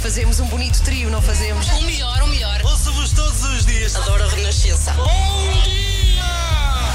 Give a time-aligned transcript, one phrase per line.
[0.00, 1.66] Fazemos um bonito trio, não fazemos?
[1.68, 2.60] O melhor, o melhor.
[2.64, 3.94] Ouço-vos todos os dias.
[3.96, 4.92] Adoro a Renascença.
[4.94, 6.22] Bom dia!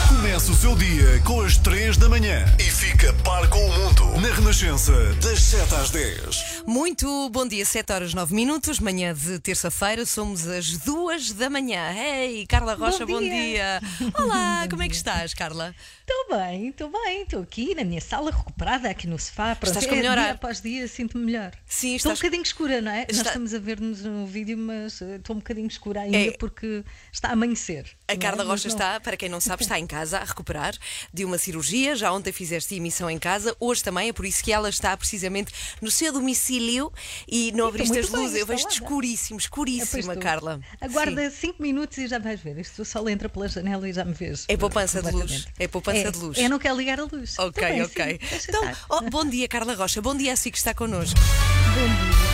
[0.10, 4.20] Começa o seu dia com as 3 da manhã e fica par com o mundo
[4.20, 4.92] na Renascença,
[5.22, 6.64] das 7 às 10.
[6.66, 11.94] Muito bom dia, 7 horas 9 minutos, manhã de terça-feira, somos as 2 da manhã.
[11.94, 13.80] Ei, Carla Rocha, bom, Bom dia.
[14.00, 14.12] dia.
[14.18, 15.76] Olá, como é que estás, Carla?
[16.08, 19.56] Estou bem, estou bem, estou aqui na minha sala recuperada, aqui no sofá.
[19.56, 21.52] Pronto, Estás com é melhor dia após dia sinto-me melhor.
[21.66, 23.02] Sim, Estou um estás- bocadinho escura, não é?
[23.10, 26.32] Está- Nós estamos a ver-nos no vídeo, mas eh, estou um bocadinho escura ainda É.
[26.38, 27.88] porque está a amanhecer.
[28.08, 28.18] A é?
[28.18, 30.76] Carla Mas Rocha não- está, para quem não sabe, está em casa a recuperar
[31.12, 31.96] de uma cirurgia.
[31.96, 35.52] Já ontem fizeste emissão em casa, hoje também, é por isso que ela está precisamente
[35.82, 36.94] no seu domicílio
[37.28, 38.38] e não abriste as bem luzes.
[38.40, 40.16] Eu vejo-te escuríssimo, Ah, escuríssima.
[40.18, 40.60] Carla.
[40.80, 41.48] Aguarda Sim.
[41.48, 42.60] 5 minutos e já vais ver.
[42.60, 44.46] Isto sol entra pela janela e já me vês.
[44.48, 45.48] É poupança de luz.
[45.58, 46.38] É poupança É, de luz.
[46.38, 47.38] Eu não quero ligar a luz.
[47.40, 48.20] Ok, Tá bem, ok.
[48.40, 50.02] sim, Então, oh, bom dia, Carla Rocha.
[50.02, 51.20] Bom dia a si que está connosco.
[51.20, 52.26] Bom dia.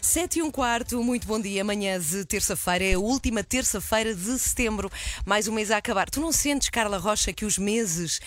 [0.00, 1.62] 7 e um quarto, muito bom dia.
[1.62, 4.90] Amanhã de terça-feira é a última terça-feira de setembro.
[5.24, 6.10] Mais um mês a acabar.
[6.10, 8.20] Tu não sentes, Carla Rocha, que os meses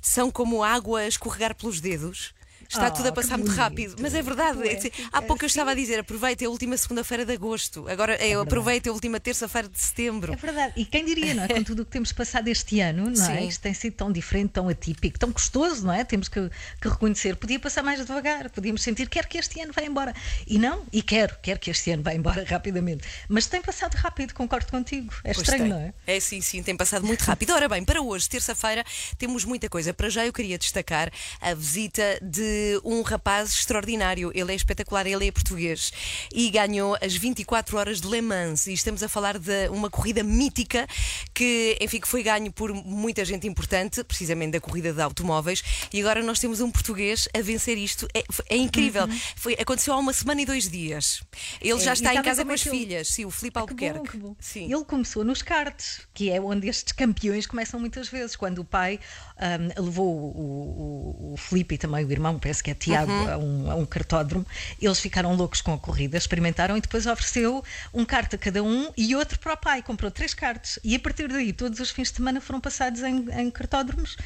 [0.00, 2.32] são como água a escorregar pelos dedos?
[2.72, 4.66] Está tudo a passar que muito rápido, mas é verdade.
[4.66, 7.86] é há pouco eu estava a dizer, aproveita a última segunda-feira de agosto.
[7.88, 10.32] Agora eu aproveito a última terça-feira de setembro.
[10.32, 10.72] É verdade.
[10.76, 11.48] E quem diria, não é?
[11.48, 13.40] Com tudo o que temos passado este ano, não é?
[13.40, 13.48] Sim.
[13.48, 16.02] Isto tem sido tão diferente, tão atípico, tão gostoso, não é?
[16.02, 16.50] Temos que,
[16.80, 17.36] que reconhecer.
[17.36, 20.14] Podia passar mais devagar, podíamos sentir, quero que este ano vá embora.
[20.46, 23.06] E não, e quero, quero que este ano vá embora rapidamente.
[23.28, 25.12] Mas tem passado rápido, concordo contigo.
[25.24, 25.72] É Pois estranho, tem.
[25.72, 25.94] não é?
[26.06, 27.52] É sim, sim, tem passado muito rápido.
[27.52, 28.84] Ora bem, para hoje, terça-feira,
[29.18, 29.92] temos muita coisa.
[29.92, 34.30] Para já eu queria destacar a visita de um rapaz extraordinário.
[34.34, 35.92] Ele é espetacular, ele é português
[36.34, 38.66] e ganhou as 24 horas de Le Mans.
[38.66, 40.86] E estamos a falar de uma corrida mítica
[41.34, 45.62] que, enfim, que foi ganho por muita gente importante, precisamente da corrida de automóveis.
[45.92, 48.08] E agora nós temos um português a vencer isto.
[48.14, 49.06] É, é incrível.
[49.36, 51.22] Foi, aconteceu há uma semana e dois dias.
[51.60, 51.92] Ele já Uhum.
[51.92, 53.08] É, está e em casa com as que filhas.
[53.08, 53.98] Sim, o Filipe Que Albuquerque.
[53.98, 54.36] bom, que bom.
[54.40, 54.72] Sim.
[54.72, 58.34] Ele começou nos karts, que é onde estes campeões começam muitas vezes.
[58.34, 58.98] Quando o pai
[59.38, 63.30] ahm, levou o, o, o Filipe e também o irmão, que é Tiago, Uhum.
[63.32, 64.46] a, um, a um kartódromo,
[64.80, 67.64] eles ficaram loucos com a corrida, experimentaram e depois ofereceu
[67.94, 69.82] um kart a cada um e outro para o pai.
[69.82, 70.78] Comprou três karts.
[70.82, 74.16] E a partir daí, todos os fins de semana foram passados em, em kartódromos.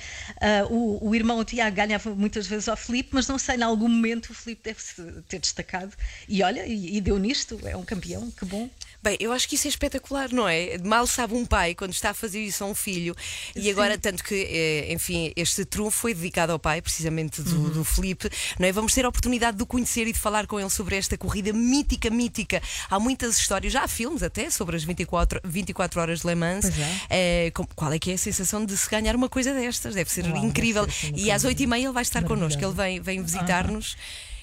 [0.40, 3.62] Ah, o, o irmão, o Tiago, ganhava muitas vezes ao Filipe, mas não sei, em
[3.62, 5.92] algum momento o Filipe deve ter destacado.
[6.28, 8.68] E olha, e, e deu nisto, é um campeão, que bom.
[9.06, 10.78] Bem, eu acho que isso é espetacular, não é?
[10.82, 13.14] Mal sabe um pai quando está a fazer isso a um filho.
[13.54, 17.68] E agora, tanto que, eh, enfim, este trunfo foi dedicado ao pai, precisamente do, Uhum.
[17.70, 18.28] do Felipe,
[18.58, 18.72] não é?
[18.72, 21.52] Vamos ter a oportunidade de o conhecer e de falar com ele sobre esta corrida
[21.52, 22.60] mítica, mítica.
[22.90, 26.64] Há muitas histórias, já há filmes até sobre as 24, 24 horas de Le Mans.
[27.08, 27.52] É.
[27.54, 29.94] Com- qual é que é a sensação de se ganhar uma coisa destas?
[29.94, 30.82] Deve ser Uau, deve incrível.
[30.84, 33.96] ser assim uma e às coisa 8h30 ele vai estar connosco, ele vem, vem visitar-nos.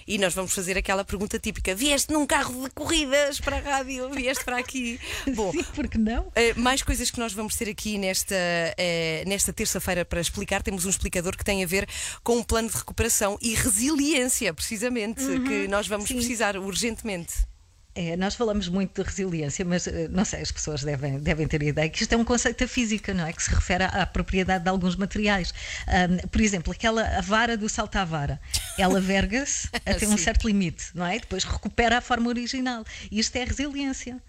[0.07, 4.09] E nós vamos fazer aquela pergunta típica: vieste num carro de corridas para a rádio?
[4.09, 4.99] Vieste para aqui?
[5.35, 6.23] Bom, Sim, porque não?
[6.23, 10.61] Uh, mais coisas que nós vamos ter aqui nesta, uh, nesta terça-feira para explicar.
[10.61, 11.87] Temos um explicador que tem a ver
[12.23, 16.15] com um plano de recuperação e resiliência, precisamente, que nós vamos sim.
[16.15, 17.52] precisar urgentemente.
[17.95, 21.61] É, nós falamos muito de resiliência, mas eh, não sei, as pessoas devem, devem ter
[21.61, 23.31] a ideia que isto é um conceito da física, não é?
[23.31, 25.53] Que se refere à, à propriedade de alguns materiais.
[25.87, 28.41] Ahm, por exemplo, aquela a vara do salto à vara,
[28.79, 31.19] ela verga-se até um certo limite, não é?
[31.19, 32.83] Depois recupera a forma original.
[33.11, 34.19] Isto é resiliência.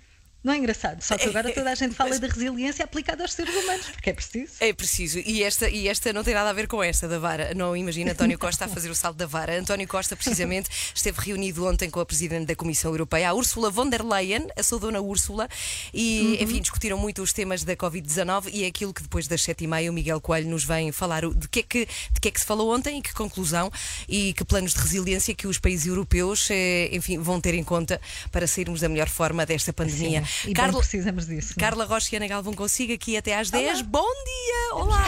[0.44, 1.00] Não é engraçado?
[1.00, 4.12] Só que agora toda a gente fala de resiliência aplicada aos seres humanos, porque é
[4.12, 4.52] preciso.
[4.60, 5.18] É preciso.
[5.20, 7.54] E esta, e esta não tem nada a ver com esta da vara.
[7.54, 9.58] Não imagina António Costa a fazer o salto da vara.
[9.58, 13.88] António Costa, precisamente, esteve reunido ontem com a Presidente da Comissão Europeia, a Ursula von
[13.88, 15.48] der Leyen, a sua dona Úrsula,
[15.94, 19.64] e, enfim, discutiram muito os temas da Covid-19 e é aquilo que depois das sete
[19.64, 21.22] e meia o Miguel Coelho nos vem falar.
[21.26, 23.72] De que, é que, de que é que se falou ontem e que conclusão
[24.06, 27.98] e que planos de resiliência que os países europeus, eh, enfim, vão ter em conta
[28.30, 30.22] para sairmos da melhor forma desta pandemia.
[30.46, 31.54] E bem precisamos disso.
[31.56, 31.60] não?
[31.64, 33.82] Carla Rocha e Ana Galvão consigo aqui até às 10.
[33.82, 34.74] Bom dia!
[34.74, 35.04] Olá!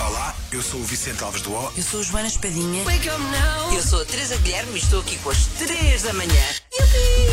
[0.00, 1.72] Olá, eu sou o Vicente Alves do O.
[1.76, 2.82] Eu sou a Joana Espadinha.
[3.72, 6.42] Eu sou a Teresa Guilherme e estou aqui com as 3 da manhã.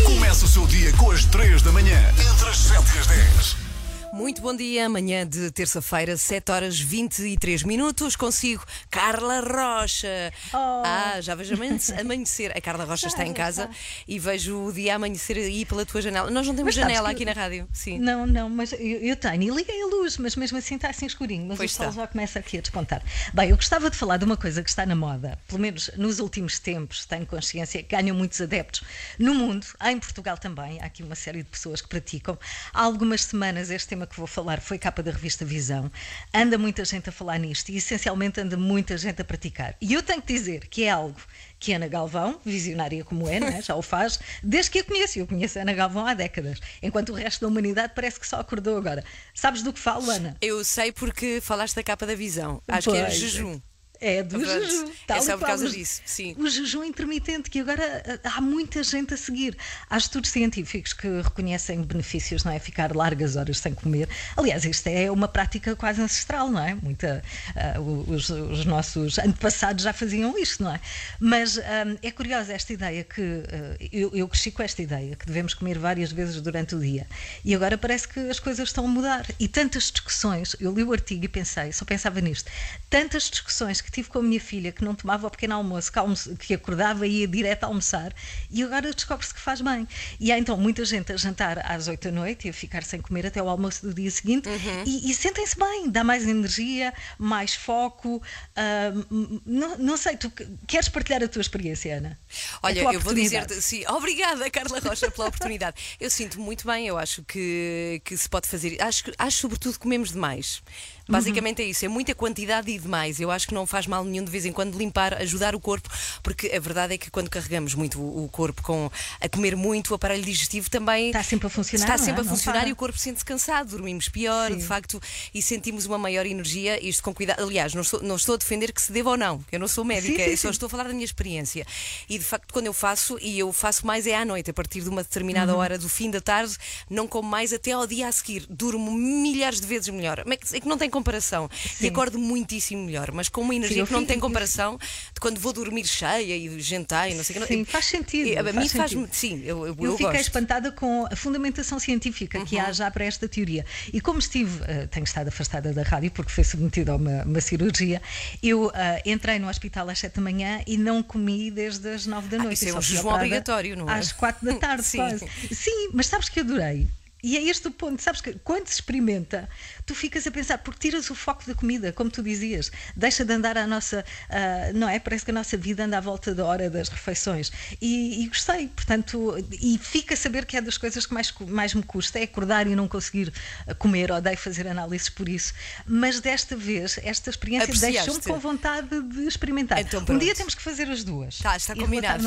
[0.05, 3.68] Começa o seu dia com as 3 da manhã, entre as 7 e as 10.
[4.11, 8.15] Muito bom dia, amanhã de terça-feira, 7 horas 23 minutos.
[8.15, 10.33] Consigo Carla Rocha.
[10.53, 10.81] Oh.
[10.85, 12.51] Ah, já vejo amanhece- amanhecer.
[12.57, 13.69] A Carla Rocha está em casa
[14.07, 16.29] e vejo o dia amanhecer aí pela tua janela.
[16.31, 17.67] Nós não temos janela aqui na rádio.
[17.71, 17.99] Sim.
[17.99, 19.43] Não, não, mas eu, eu tenho.
[19.43, 21.47] E liguei a luz, mas mesmo assim está assim escurinho.
[21.47, 23.01] Mas Pois o sol já começa aqui a descontar.
[23.33, 26.19] Bem, eu gostava de falar de uma coisa que está na moda, pelo menos nos
[26.19, 28.81] últimos tempos, tenho consciência que ganham muitos adeptos
[29.17, 30.81] no mundo, há em Portugal também.
[30.81, 32.37] Há aqui uma série de pessoas que praticam.
[32.73, 35.91] Há algumas semanas este tema que vou falar foi capa da revista Visão.
[36.33, 39.75] Anda muita gente a falar nisto e essencialmente anda muita gente a praticar.
[39.81, 41.19] E eu tenho que dizer que é algo
[41.59, 45.19] que Ana Galvão, visionária como é, né, já o faz, desde que a conheço.
[45.19, 48.39] Eu conheço a Ana Galvão há décadas, enquanto o resto da humanidade parece que só
[48.39, 49.03] acordou agora.
[49.33, 50.35] Sabes do que falo, Ana?
[50.41, 52.61] Eu sei porque falaste da capa da visão.
[52.67, 53.15] Acho que é Pois.
[53.15, 53.59] jejum.
[54.01, 54.45] É do Pronto.
[54.47, 54.91] jejum.
[55.09, 56.33] É só por causa O- disso, sim.
[56.37, 59.57] O jejum intermitente, que agora ah, há muita gente a seguir.
[59.89, 62.59] Há estudos científicos que reconhecem benefícios, não é?
[62.59, 64.07] Ficar largas horas sem comer.
[64.37, 66.75] Aliás, isto é uma prática quase ancestral, não é?
[66.75, 67.21] Muita,
[67.55, 70.79] ah, os, os nossos antepassados já faziam isto, não é?
[71.19, 71.63] Mas ah,
[72.01, 73.21] é curiosa esta ideia que.
[73.21, 77.05] ah, eu, eu cresci com esta ideia, que devemos comer várias vezes durante o dia.
[77.43, 79.25] E agora parece que as coisas estão a mudar.
[79.39, 82.49] E tantas discussões, eu li o artigo e pensei, só pensava nisto,
[82.89, 85.99] tantas discussões que tive com a minha filha que não tomava o pequeno almoço, que,
[85.99, 88.13] almoço- que acordava e ia direto a almoçar,
[88.49, 89.87] e agora descobre-se que faz bem.
[90.19, 93.01] E há então muita gente a jantar às 8 da noite e a ficar sem
[93.01, 94.83] comer até o almoço do dia seguinte, Uhum.
[94.85, 98.21] e, e sentem-se bem, dá mais energia, mais foco.
[98.55, 102.17] ah, m- não, não sei, tu que- queres partilhar a tua experiência, Ana?
[102.61, 105.77] Olha, eu vou dizer-te, sim, obrigada, Carla Rocha, pela oportunidade.
[105.99, 108.81] Eu sinto muito bem, eu acho que, que se pode fazer.
[108.81, 110.61] Acho, que- acho sobretudo que comemos demais.
[111.09, 113.19] Basicamente é isso, é muita quantidade e demais.
[113.19, 115.89] Eu acho que não faz mal nenhum de vez em quando limpar, ajudar o corpo,
[116.23, 119.95] porque a verdade é que quando carregamos muito o corpo com a comer muito, o
[119.95, 121.97] aparelho digestivo também Está sempre a funcionar, Está é?
[121.97, 124.57] sempre a Não funcionar e o corpo sente-se cansado, dormimos pior, Sim.
[124.57, 125.01] de facto,
[125.33, 127.41] e sentimos uma maior energia, isto com cuidado.
[127.43, 129.83] Aliás, não estou, não estou a defender que se deva ou não, eu não sou
[129.83, 131.65] médica, Sim, sim, só estou a falar da minha experiência.
[132.07, 134.81] E de facto, quando eu faço, e eu faço mais é à noite, a partir
[134.81, 135.59] de uma determinada Uhum.
[135.59, 136.55] hora do fim da tarde,
[136.89, 138.45] não como mais até ao dia a seguir.
[138.49, 140.23] Durmo milhares de vezes melhor.
[140.25, 141.49] Mas É que não tem comparação.
[141.65, 141.87] E Sim.
[141.89, 145.53] acordo muitíssimo melhor, mas com uma energia eu que não tem comparação de quando vou
[145.53, 147.47] dormir cheia e jantar e não sei o que.
[147.47, 149.07] Sim, faz sentido, E, A faz mim faz-me.
[149.11, 150.15] Sim, eu, eu, Eu, eu fiquei gosto.
[150.15, 150.21] Uhum.
[150.21, 153.65] espantada com a fundamentação científica que há já para esta teoria.
[153.93, 157.41] E como estive, eh, tenho estado afastada da rádio porque foi submetida a uma, uma
[157.41, 158.01] cirurgia,
[158.43, 162.27] eu eh, entrei no hospital às 7 da manhã e não comi desde as 9
[162.27, 162.55] da Ah, noite.
[162.65, 163.93] isso é um jejum obrigatório, não é?
[163.99, 164.97] Às 4 da tarde, Sim.
[164.97, 165.25] quase.
[165.51, 166.87] Sim, mas sabes que adorei.
[167.21, 169.49] E é este o ponto, sabes que quando se experimenta,
[169.85, 173.33] tu ficas a pensar, porque tiras o foco da comida, como tu dizias, deixa de
[173.33, 174.99] andar a nossa, ah, não é?
[174.99, 177.51] Parece que a nossa vida anda à volta da hora das refeições.
[177.81, 181.73] E, e gostei, portanto, e fica a saber que é das coisas que mais, mais
[181.73, 183.33] me custa, é acordar e não conseguir
[183.67, 185.53] ah, comer, odeio fazer análises por isso.
[185.85, 189.79] Mas desta vez, esta experiência deixou-me com vontade de experimentar.
[189.79, 191.37] Então um dia temos que fazer as duas.
[191.39, 192.23] Tá, está combinado.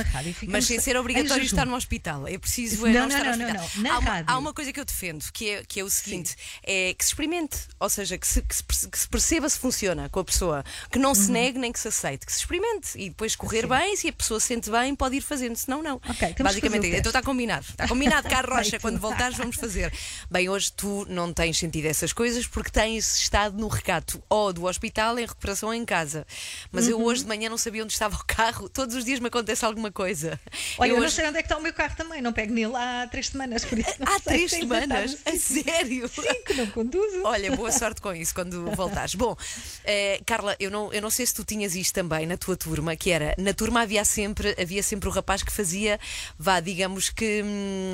[0.49, 2.27] Mas sem ser obrigatório estar no hospital.
[2.27, 3.71] É preciso é Não, não, não, não, não.
[3.77, 6.35] Na há, uma, há uma coisa que eu defendo, que é, que é o seguinte:
[6.63, 8.55] é que se experimente, ou seja, que se, que
[8.99, 11.15] se perceba se funciona com a pessoa, que não Uhum.
[11.15, 14.13] se negue nem que se aceite, que se experimente e depois correr bem, se a
[14.13, 15.97] pessoa se sente bem, pode ir fazendo, senão não.
[15.97, 17.67] Ok, temos que Basicamente, então está combinado.
[17.69, 19.93] Está combinado, Carlos Rocha, quando voltares vamos fazer.
[20.31, 24.65] Bem, hoje tu não tens sentido essas coisas porque tens estado no recato ou do
[24.65, 26.27] hospital em recuperação ou em casa.
[26.71, 26.91] Mas Uhum.
[26.93, 29.65] eu hoje de manhã não sabia onde estava o carro, todos os dias me acontece
[29.65, 30.41] alguma coisa.
[30.79, 32.53] Olha, eu, não hoje- sei onde é que está o meu carro também, não pego
[32.53, 35.19] nele há três semanas, por isso não Há três se no semanas?
[35.25, 36.09] A sério?
[36.09, 37.23] Sim, que não conduzo.
[37.25, 39.15] Olha, boa sorte com isso quando voltares.
[39.15, 39.37] Bom,
[39.85, 42.97] eh, Carla, eu não, eu não sei se tu tinhas isto também na tua turma,
[42.97, 45.99] que era, na turma havia sempre, havia sempre o rapaz que fazia,
[46.39, 47.93] vá, digamos que hum,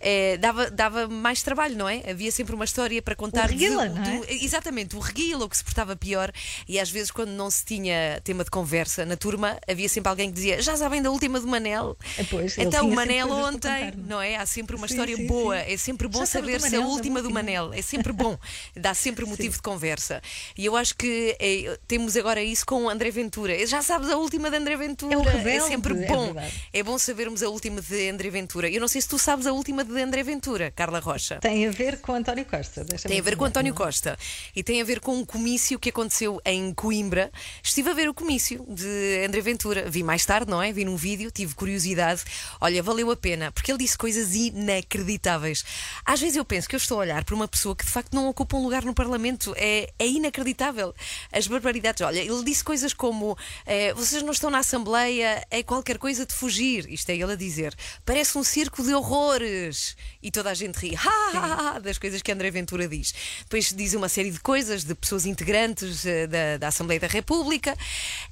[0.00, 2.02] eh, dava, dava mais trabalho, não é?
[2.10, 3.48] Havia sempre uma história para contar.
[3.48, 4.18] de- reguila, não é?
[4.18, 6.32] do- exatamente, o reguila, o que se portava pior,
[6.68, 10.28] e às vezes quando não se tinha tema de conversa na turma, havia sempre alguém
[10.28, 11.96] que dizia, já sabem da última do Manel?
[12.16, 13.92] É, pois, então, o Manel ontem, é?
[13.96, 14.36] não é?
[14.36, 15.72] Há sempre uma Sim, história sim, boa, sim.
[15.72, 17.30] é sempre bom Já sabes saber do se a última do.
[17.30, 18.36] Manel, é sempre bom,
[18.76, 20.20] dá sempre motivo de conversa.
[20.56, 23.66] E eu acho que eh, temos agora isso com o André Ventura.
[23.66, 26.24] Já sabes a última de André Ventura, É o rebelde, sempre é bom.
[26.32, 26.64] verdade.
[26.72, 28.68] É, bom sabermos a última de André Ventura.
[28.68, 31.38] Eu não sei se tu sabes a última de André Ventura, Carla Rocha.
[31.40, 32.84] Tem a ver com António Costa.
[32.84, 33.44] Tem a ver com.
[33.44, 34.16] António Costa
[34.54, 37.30] e tem a ver com um comício que aconteceu em Coimbra.
[37.62, 39.90] Estive a ver o comício de André Ventura.
[39.90, 40.72] Vi mais tarde, não é?
[40.72, 42.22] Vi num vídeo, tive curiosidade.
[42.60, 45.64] Olha, valeu a pena, porque ele disse coisas inacreditáveis.
[46.10, 48.12] Às vezes eu penso que eu estou a olhar para uma pessoa que de facto
[48.12, 49.54] não ocupa um lugar no Parlamento.
[49.56, 50.92] É, é inacreditável.
[51.30, 52.00] As barbaridades.
[52.00, 56.34] Olha, ele disse coisas como: eh, vocês não estão na Assembleia, é qualquer coisa de
[56.34, 56.92] fugir.
[56.92, 57.76] Isto é ele a dizer.
[58.04, 59.96] Parece um circo de horrores.
[60.22, 60.96] E toda a gente ri.
[61.00, 63.14] Ha, ha, ha, das coisas que André Ventura diz.
[63.40, 67.76] Depois diz uma série de coisas de pessoas integrantes eh, da, da Assembleia da República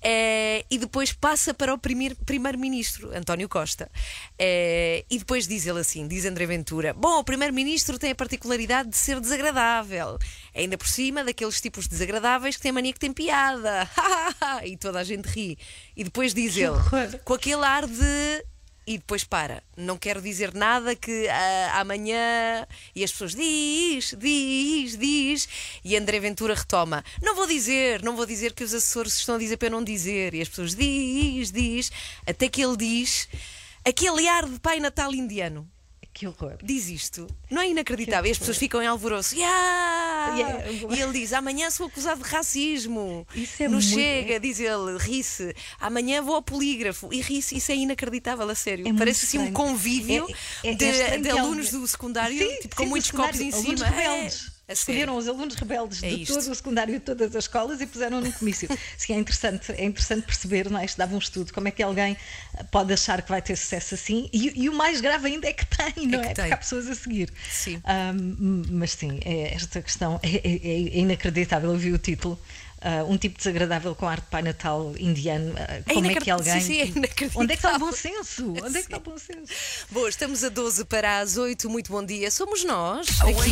[0.02, 3.88] eh, e depois passa para o primeiro- primeiro-ministro, António Costa.
[4.38, 8.88] Eh, e depois diz ele assim: diz André Ventura, bom, o primeiro-ministro tem a particularidade
[8.90, 10.18] de ser desagradável.
[10.54, 13.88] Ainda por cima daqueles tipos desagradáveis que têm mania que tem piada.
[14.64, 15.56] e toda a gente ri.
[15.96, 16.76] E depois diz ele,
[17.24, 18.44] com aquele ar de
[18.88, 19.62] e depois para.
[19.76, 22.66] Não quero dizer nada que ah, amanhã.
[22.94, 25.48] E as pessoas diz, diz, diz.
[25.84, 29.38] E André Ventura retoma: Não vou dizer, não vou dizer que os assessores estão a
[29.38, 30.32] dizer para eu não dizer.
[30.32, 31.92] E as pessoas diz, diz.
[32.26, 33.28] Até que ele diz
[33.84, 35.68] aquele ar de Pai Natal indiano.
[36.18, 36.56] Que horror.
[36.64, 37.28] Diz isto.
[37.48, 38.28] Não é inacreditável.
[38.28, 39.36] E as pessoas ficam em alvoroço.
[39.36, 40.34] Yeah!
[40.36, 40.70] Yeah.
[40.96, 43.24] E ele diz: Amanhã sou acusado de racismo.
[43.36, 45.54] Isso é Não muito- chega, diz ele, ri-se.
[45.78, 47.08] Amanhã vou ao polígrafo.
[47.12, 47.56] E ri-se.
[47.56, 48.88] Isso é inacreditável, a sério.
[48.88, 50.26] É Parece assim um convívio
[50.64, 50.74] É- é- é
[51.18, 53.86] de, de alunos do secundário, Sim, tipo, com sim, do muitos copos em cima.
[53.86, 54.57] Rebeldes.
[54.68, 54.74] É.
[54.74, 56.34] Escolheram os alunos rebeldes É de isto.
[56.34, 58.68] todo o secundário de todas as escolas e puseram num comício.
[58.98, 60.84] Sim, é interessante, é interessante perceber, não é?
[60.84, 62.16] Isto dava um estudo, como é que alguém
[62.70, 65.64] pode achar que vai ter sucesso assim e, e o mais grave ainda é que
[65.64, 66.28] tem, não é?
[66.28, 66.44] que tem.
[66.44, 67.32] Porque há pessoas a seguir.
[67.50, 67.80] Sim.
[67.84, 71.72] Ahm, mas sim, é- esta questão é, é- é inacreditável.
[71.72, 72.38] Eu vi o título.
[72.80, 75.52] Ah, um tipo desagradável com arte de Pai Natal indiano.
[75.56, 76.60] ah, como é que inacredi- alguém.
[76.60, 77.30] sim, sim, é.
[77.34, 78.52] Onde é que está o bom senso?
[78.64, 79.52] Onde é que está o bom senso?
[79.90, 81.68] Bom, estamos a 12 para as 8.
[81.68, 82.30] Muito bom dia.
[82.30, 83.06] Somos nós.
[83.20, 83.44] Aqui.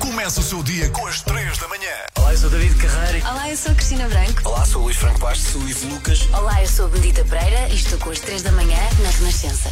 [0.00, 1.90] Começa o seu dia com as 3 da manhã.
[2.16, 3.28] Olá, eu sou David Carreira.
[3.30, 4.48] Olá, eu sou a Cristina Branco.
[4.48, 5.48] Olá, sou o Luís Franco Bastos.
[5.52, 6.28] Sou o Ivo Lucas.
[6.32, 9.70] Olá, eu sou a Benedita Pereira e estou com as 3 da manhã na Renascença.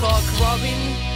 [0.00, 1.11] Cock Robin.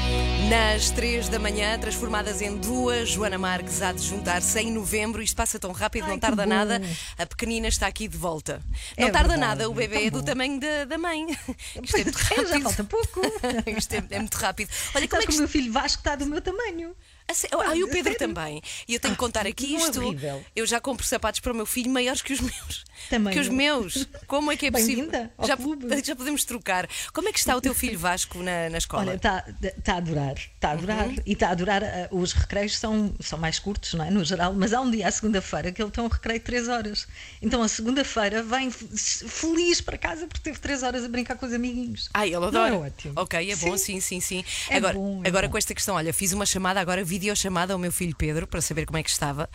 [0.48, 5.20] Nas 3 da manhã, transformadas em duas, Joana Marques há de juntar-se em novembro.
[5.20, 6.80] Isto passa tão rápido, Ai, não tarda nada.
[7.18, 8.62] A pequenina está aqui de volta.
[8.96, 11.26] É não tarda verdade, nada, o bebê tão é do tamanho da, da mãe.
[11.82, 12.48] Isto é muito é, rápido.
[12.48, 13.20] já falta pouco.
[13.76, 14.70] Isto é, é muito rápido.
[14.94, 16.94] Olha, como Sabe é que o meu filho Vasco está do meu tamanho.
[17.28, 17.34] Ah,
[17.70, 18.62] Ah, e o Pedro também.
[18.86, 20.00] E eu tenho que contar aqui Não é isto.
[20.00, 20.44] horrível.
[20.54, 22.84] Eu já compro sapatos para o meu filho maiores que os meus.
[23.10, 23.52] Também que os eu.
[23.52, 24.06] meus.
[24.26, 25.10] Como é que é possível?
[25.44, 25.56] Já,
[26.04, 26.88] já podemos trocar.
[27.12, 29.02] Como é que está o teu filho Vasco na, na escola?
[29.04, 29.44] Olha, está
[29.82, 31.06] tá a adorar, está a adorar.
[31.08, 31.16] Uhum.
[31.26, 31.82] E está a adorar.
[31.84, 34.10] ah, os recreios são, são mais curtos, não é?
[34.10, 36.68] No geral, mas há um dia, à segunda-feira, que ele tem um recreio de 3
[36.68, 37.06] horas.
[37.42, 41.52] Então, a segunda-feira, vem feliz para casa porque teve 3 horas a brincar com os
[41.52, 42.08] amiguinhos.
[42.14, 42.74] Ai, ele Não adora.
[42.74, 43.12] é ótimo?
[43.16, 44.44] Ok, é bom, sim, sim, sim.
[44.68, 45.52] É agora, bom, é agora bom.
[45.52, 48.84] com esta questão, olha, fiz uma chamada, agora videochamada ao meu filho Pedro para saber
[48.86, 49.48] como é que estava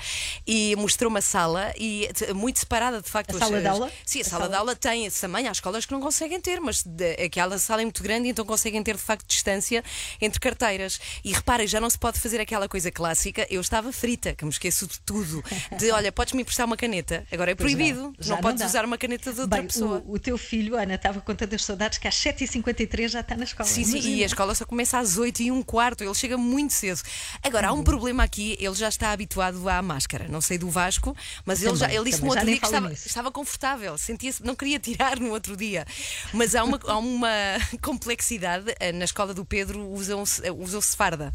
[0.48, 3.32] e mostrou uma sala e muito separada, de facto.
[3.32, 3.92] A as- sala de aula?
[4.06, 4.50] Sim, a, A sala, sala?
[4.50, 5.48] de aula tem esse tamanho.
[5.48, 8.82] Há escolas que não conseguem ter, mas de- aquela sala é muito grande, então conseguem
[8.84, 9.84] ter de facto distância
[10.20, 11.00] entre carteiras.
[11.24, 13.46] E reparem, já não se pode fazer aquela coisa clássica.
[13.50, 15.44] Eu estava frita, que me esqueço de tudo.
[15.78, 17.26] De olha, podes-me emprestar uma caneta.
[17.32, 18.14] Agora é Pois proibido.
[18.20, 20.04] não, Não, podes usar uma caneta de outra Bem, pessoa.
[20.06, 23.44] o, o teu filho, Ana, estava com tantas saudades que às 7h53 já está na
[23.44, 23.68] escola.
[23.68, 26.74] Sim, sim, e a escola só começa às 8 e um quarto, ele chega muito
[26.74, 27.02] cedo.
[27.44, 30.28] Agora, há um problema aqui, ele já está habituado à máscara.
[30.28, 31.16] Não sei do Vasco,
[31.46, 34.56] mas ele, já, Também, ele disse-me também, outro dia que estava, estava confortável, sentia-se, não
[34.56, 35.86] queria tirar no outro dia.
[36.34, 37.30] Mas há uma, há uma
[37.82, 41.32] complexidade, eh, na escola do Pedro usam-se eh, usam-se farda.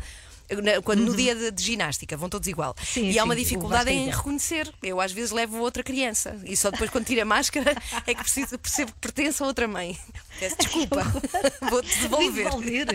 [0.84, 2.74] Quando no dia de, de ginástica vão todos igual.
[2.78, 2.84] Uhum.
[2.84, 4.16] Sim, e há uma sim, dificuldade é em igual.
[4.18, 4.72] reconhecer.
[4.82, 7.74] Eu às vezes levo outra criança e só depois quando tira a máscara
[8.06, 9.98] é que preciso, percebo que pertence a outra mãe.
[10.38, 11.02] Peço desculpa,
[11.70, 12.44] vou-te devolver.
[12.44, 12.86] Devolver.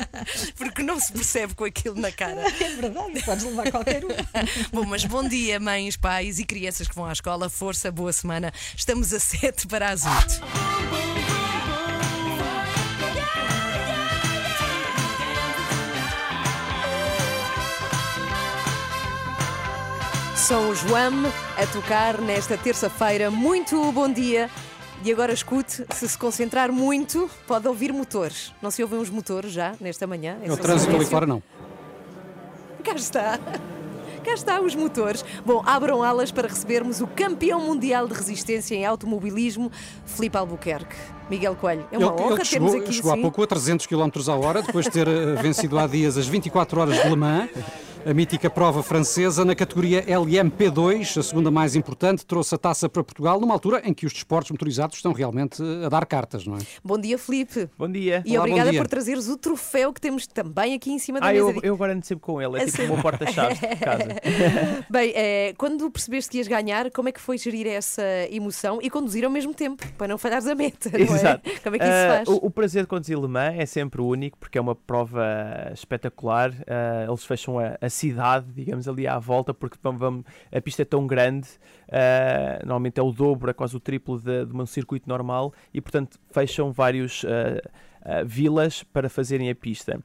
[0.56, 2.40] Porque não se percebe com aquilo na cara.
[2.40, 4.08] É verdade, podes levar qualquer um.
[4.72, 7.48] Bom, mas bom dia, mães, pais e crianças que vão à escola.
[7.50, 8.52] Força, boa semana.
[8.76, 11.09] Estamos a 7 para as 8.
[20.50, 23.30] São os Wham a tocar nesta terça-feira.
[23.30, 24.50] Muito bom dia.
[25.04, 28.52] E agora escute, se se concentrar muito, pode ouvir motores.
[28.60, 30.38] Não se ouvem os motores já, nesta manhã?
[30.42, 31.40] É o trânsito ali fora, não.
[32.82, 33.38] Cá está.
[34.24, 35.24] Cá está os motores.
[35.46, 39.70] Bom, abram alas para recebermos o campeão mundial de resistência em automobilismo,
[40.04, 40.96] Filipe Albuquerque.
[41.30, 43.22] Miguel Coelho, é uma Ele, honra ele que termos chegou, aqui chegou há sim.
[43.22, 46.80] pouco a 300 km a hora, depois de ter eh, vencido há dias as 24
[46.80, 47.50] horas de Le Mans,
[48.06, 53.04] a mítica prova francesa na categoria LMP2, a segunda mais importante, trouxe a taça para
[53.04, 56.56] Portugal numa altura em que os desportos motorizados estão realmente eh, a dar cartas, não
[56.56, 56.60] é?
[56.82, 57.68] Bom dia, Filipe.
[57.76, 58.22] Bom dia.
[58.24, 58.80] E Olá, obrigada dia.
[58.80, 61.50] por trazeres o troféu que temos também aqui em cima da Ah, mesa.
[61.50, 64.04] eu, eu agora ando sempre com ele, é A tipo uma porta-chave de casa.
[64.90, 68.88] Bem, eh, quando percebeste que ias ganhar, como é que foi gerir essa emoção e
[68.88, 71.48] conduzir ao mesmo tempo, para não falhares a meta, não Exato.
[71.48, 71.50] é?
[71.60, 72.28] Como é que isso Ah, faz?
[72.28, 75.22] o, o prazer de conduzir Le Mans é sempre único porque é uma prova
[75.74, 76.52] espetacular.
[76.66, 80.82] Ah, eles fecham a, a cidade, digamos, ali à volta, porque vamos, vamos- a pista
[80.82, 81.48] é tão grande,
[81.90, 85.80] ah, normalmente é o dobro, é quase o triplo de, de um circuito normal, e
[85.80, 87.70] portanto fecham vários ah,
[88.02, 90.00] ah, vilas para fazerem a pista.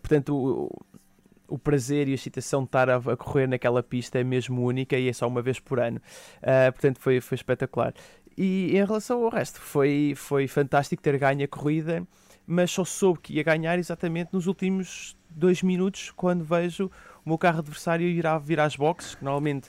[0.00, 4.24] Portanto, o, o prazer e a excitação de estar a, a correr naquela pista é
[4.24, 6.00] mesmo única e é só uma vez por ano.
[6.74, 7.94] Portanto, foi, foi espetacular.
[8.36, 12.06] E em relação ao resto, foi, foi fantástico ter ganho a corrida,
[12.50, 16.90] mas só soube que ia ganhar exatamente nos últimos dois minutos, quando vejo
[17.22, 19.68] o meu carro adversário ir, a, vir às boxes, que normalmente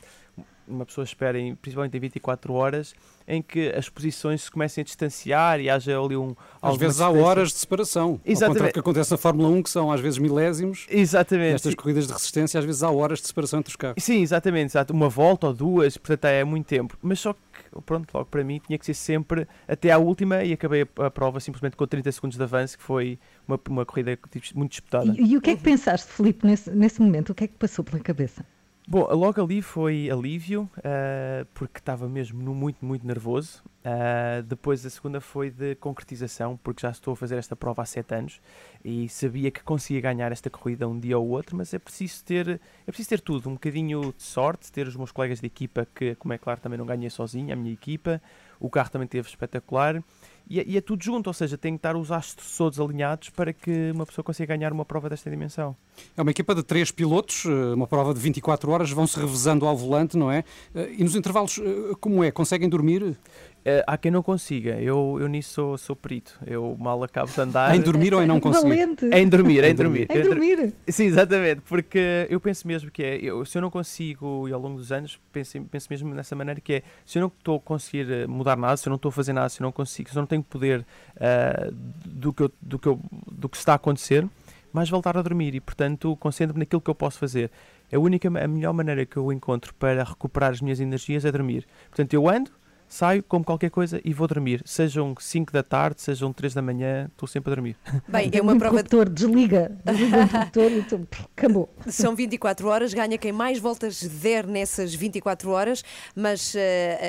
[0.65, 2.95] uma pessoa espera, em, principalmente em 24 horas,
[3.29, 6.36] em que as posições se comecem a distanciar e haja ali um.
[6.59, 8.19] Às vezes há horas de separação.
[8.25, 8.63] Exatamente.
[8.65, 10.88] Ao que acontece na Fórmula 1, que são às vezes milésimos.
[10.89, 11.53] Exatamente.
[11.53, 14.03] Nestas corridas de resistência, às vezes há horas de separação entre os carros.
[14.03, 14.71] Sim, exatamente.
[14.71, 14.91] Exato.
[14.91, 16.98] Uma volta ou duas, portanto é muito tempo.
[17.03, 20.51] Mas só que, pronto, logo para mim tinha que ser sempre até à última e
[20.51, 24.17] acabei a, a prova simplesmente com 30 segundos de avanço, que foi uma, uma corrida
[24.55, 25.13] muito disputada.
[25.15, 27.29] E, e o que é que pensaste, Filipe, nesse, nesse momento?
[27.29, 28.43] O que é que passou pela cabeça?
[28.91, 33.62] Bom, logo ali foi alívio, uh, porque estava mesmo muito, muito nervoso.
[33.86, 37.86] Uh, depois a segunda foi de concretização, porque já estou a fazer esta prova há
[37.86, 38.41] sete anos
[38.84, 42.50] e sabia que conseguia ganhar esta corrida um dia ou outro, mas é preciso ter,
[42.50, 46.15] é preciso ter tudo, um bocadinho de sorte, ter os meus colegas de equipa, que
[46.15, 48.19] como é claro também não ganhei sozinho, a minha equipa,
[48.60, 50.03] o carro também teve espetacular
[50.49, 53.29] e, é, e é tudo junto, ou seja, tem que estar os astros todos alinhados
[53.29, 55.75] para que uma pessoa consiga ganhar uma prova desta dimensão.
[56.17, 59.77] É uma equipa de três pilotos, eh, uma prova de 24 horas, vão-se revezando ao
[59.77, 60.43] volante, não é?
[60.73, 62.31] Eh, e nos intervalos, eh, como é?
[62.31, 63.15] Conseguem dormir?
[63.59, 66.39] Uh, há quem não consiga, eu, eu nisso sou, sou perito.
[66.47, 67.75] Eu mal acabo de andar.
[67.75, 68.73] em dormir ou em não conseguir?
[69.11, 70.07] Em dormir, em dormir.
[70.09, 70.73] Em dormir.
[70.87, 74.61] Sim, exatamente, porque eu penso mesmo que é, eu, se eu não consigo, e ao
[74.61, 77.59] longo dos anos, penso, penso mesmo nessa maneira que é, se eu não estou a
[77.59, 80.09] conseguir eh, mudar nada, se eu não estou a fazer nada, se eu não consigo,
[80.09, 80.85] se eu não tenho poder
[81.15, 81.71] uh,
[82.05, 82.99] do, que eu, do, que eu,
[83.29, 84.25] do que está a acontecer,
[84.71, 87.51] mais voltar a dormir e, portanto, concentro-me naquilo que eu posso fazer.
[87.91, 91.67] A única, a melhor maneira que eu encontro para recuperar as minhas energias é dormir.
[91.89, 92.51] Portanto, eu ando,
[92.89, 94.62] saio, como qualquer coisa e vou dormir.
[94.65, 97.77] Sejam 5 da tarde, sejam 3 da manhã, estou sempre a dormir.
[98.10, 98.89] Bem, é uma prova de.
[99.05, 101.69] desliga, desliga o interruptor e tu, acabou.
[101.88, 105.84] São 24 horas, ganha quem mais voltas der nessas 24 horas,
[106.15, 106.58] mas uh,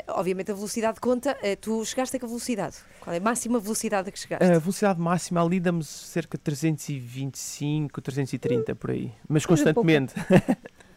[0.09, 1.37] obviamente a velocidade conta.
[1.43, 2.77] Uh, tu chegaste a que velocidade?
[3.01, 4.45] Qual é a máxima velocidade a que chegaste?
[4.45, 10.15] A velocidade máxima ali damos cerca de 325, 330 por aí, mas constantemente.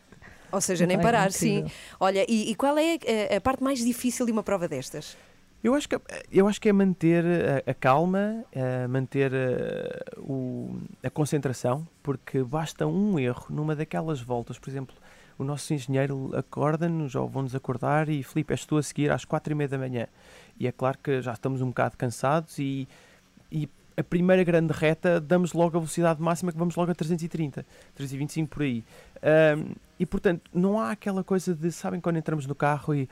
[0.53, 1.65] Ou seja, nem parar, sim.
[1.99, 2.99] Olha, e, e qual é
[3.31, 5.17] a, a, parte mais difícil de uma prova destas?
[5.63, 5.99] Eu acho que,
[6.31, 12.43] eu acho que é manter a, a calma, a manter a, o, a concentração, porque
[12.43, 14.95] basta um erro numa daquelas voltas, por exemplo,
[15.39, 19.53] o nosso engenheiro acorda-nos ou vão-nos acordar e Filipe, és tu a seguir às quatro
[19.53, 20.07] e meia da manhã.
[20.59, 22.87] E é claro que já estamos um bocado cansados e,
[23.51, 27.65] e a primeira grande reta damos logo a velocidade máxima que vamos logo a 330,
[27.95, 28.83] 325 por aí.
[29.57, 33.07] Um, e portanto, não há aquela coisa de, sabem, quando entramos no carro e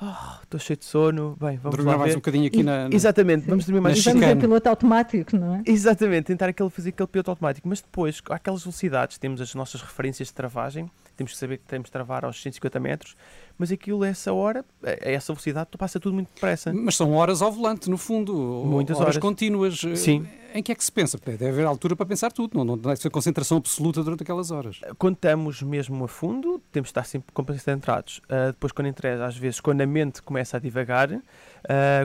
[0.00, 2.16] oh, estou cheio de sono, bem, vamos dormir lá mais ver.
[2.16, 4.28] um bocadinho aqui e, na, Exatamente, vamos dormir mais um bocadinho.
[4.28, 5.62] Vamos piloto automático, não é?
[5.66, 10.28] Exatamente, tentar aquele, fazer aquele piloto automático, mas depois, aquelas velocidades, temos as nossas referências
[10.28, 13.16] de travagem, temos que saber que temos de travar aos 150 metros,
[13.58, 16.72] mas aquilo, essa hora, a essa velocidade, passa tudo muito depressa.
[16.72, 18.34] Mas são horas ao volante, no fundo.
[18.66, 19.08] Muitas horas.
[19.08, 19.18] horas.
[19.18, 19.80] contínuas.
[19.96, 20.26] Sim.
[20.56, 21.18] Em que é que se pensa?
[21.22, 24.80] Deve haver altura para pensar tudo, não, não deve ser concentração absoluta durante aquelas horas.
[24.96, 28.22] Quando estamos mesmo a fundo, temos de estar sempre concentrados.
[28.24, 31.20] Uh, depois, quando entrega, às vezes, quando a mente começa a divagar, uh,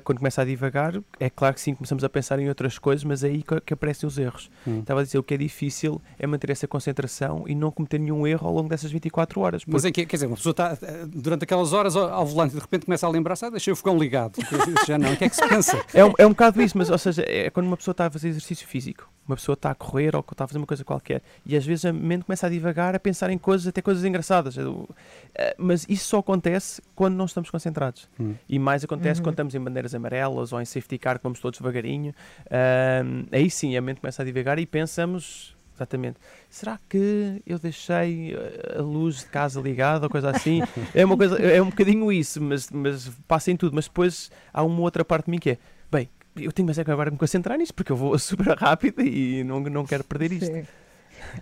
[0.04, 3.24] quando começa a divagar, é claro que sim, começamos a pensar em outras coisas, mas
[3.24, 4.52] é aí que, aparecem os erros.
[4.68, 4.80] Hum.
[4.80, 8.28] Estava a dizer, o que é difícil é manter essa concentração e não cometer nenhum
[8.28, 9.64] erro ao longo dessas 24 horas.
[9.64, 9.74] Porque...
[9.74, 11.06] Mas é que, quer dizer, uma pessoa está, eh,
[11.42, 13.98] durante aquelas horas ao volante e de repente começa a lembrar-se, ah, deixei o fogão
[13.98, 14.38] ligado.
[14.86, 15.82] Já não, o que é que se pensa?
[15.94, 18.10] É um, é um bocado isso, mas, ou seja, é quando uma pessoa está a
[18.10, 21.22] fazer exercício físico uma pessoa está a correr ou está a fazer uma coisa qualquer
[21.46, 24.58] e às vezes a mente começa a divagar a pensar em coisas, até coisas engraçadas.
[24.58, 28.10] Eh, mas isso só acontece quando não estamos concentrados.
[28.20, 28.34] Hum.
[28.50, 29.26] E mais acontece uhum.
[29.26, 32.14] quando estamos em bandeiras amarelas ou em safety car, que vamos todos devagarinho.
[32.48, 35.56] Uh, aí sim a mente começa a divagar e pensamos.
[35.76, 36.18] Exatamente.
[36.50, 40.62] Será que eu deixei eh, a luz de casa ligada ou coisa assim?
[40.94, 43.74] é uma coisa, é um bocadinho isso, mas, mas passa em tudo.
[43.74, 45.58] Mas depois há uma outra parte de mim que é,
[45.92, 49.02] bem, eu tenho mais é que agora me concentrar nisso porque eu vou super rápido
[49.02, 50.54] e não, não quero perder isto.
[50.54, 50.66] Sim.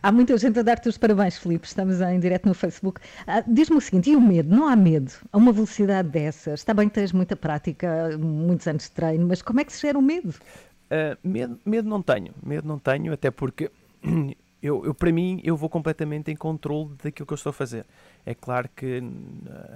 [0.03, 1.65] Há muita gente a dar-te os parabéns, Filipe.
[1.65, 3.01] Estamos em direto no Facebook.
[3.25, 4.53] Ah, Diz-me o seguinte: e o medo?
[4.53, 6.59] Não há medo a uma velocidade dessas?
[6.59, 9.81] Está bem que tens muita prática, muitos anos de treino, mas como é que se
[9.81, 10.29] gera o medo?
[10.29, 12.33] Uh, medo, medo não tenho.
[12.43, 13.71] Medo não tenho, até porque
[14.61, 17.85] eu, eu, para mim, eu vou completamente em controle daquilo que eu estou a fazer.
[18.25, 19.01] É claro que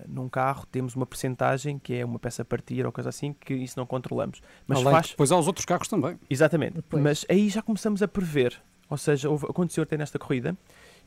[0.07, 3.53] num carro temos uma percentagem que é uma peça a partir ou coisa assim, que
[3.53, 4.41] isso não controlamos.
[4.67, 5.09] Mas Além faz...
[5.09, 6.19] depois há os outros carros também.
[6.29, 6.75] Exatamente.
[6.75, 7.03] Depois.
[7.03, 8.61] Mas aí já começamos a prever.
[8.89, 10.55] Ou seja, houve, aconteceu até nesta corrida,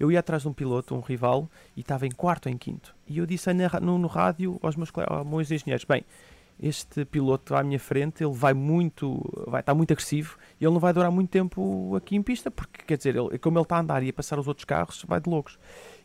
[0.01, 2.97] eu ia atrás de um piloto, um rival, e estava em quarto ou em quinto.
[3.07, 3.49] E eu disse
[3.81, 6.05] no, no rádio aos meus, aos meus engenheiros, bem,
[6.61, 10.81] este piloto à minha frente, ele vai muito, vai estar muito agressivo e ele não
[10.81, 13.81] vai durar muito tempo aqui em pista, porque quer dizer, ele, como ele está a
[13.81, 15.59] andar e a passar os outros carros, vai de loucos.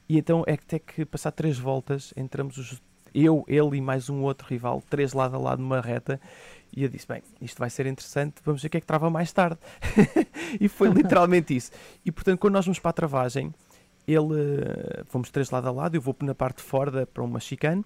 [0.10, 2.82] E então é que tem que passar três voltas, entramos os,
[3.14, 6.20] eu, ele e mais um outro rival, três lado a lado numa reta,
[6.76, 9.10] e eu disse, bem, isto vai ser interessante, vamos ver o que é que trava
[9.10, 9.58] mais tarde.
[10.60, 11.72] e foi literalmente isso.
[12.06, 13.54] E portanto, quando nós vamos para a travagem,
[14.08, 17.84] ele, fomos três lado a lado, eu vou na parte de fora para uma chicane,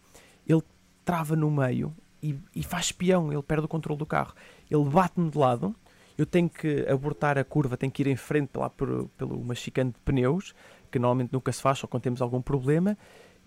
[0.47, 0.61] ele
[1.03, 1.95] trava no meio
[2.25, 4.33] e, e faz espião, ele perde o controle do carro.
[4.69, 5.75] Ele bate-me de lado,
[6.17, 9.91] eu tenho que abortar a curva, tenho que ir em frente lá por, pelo machicano
[9.91, 10.55] de pneus,
[10.91, 12.97] que normalmente nunca se faz só quando temos algum problema.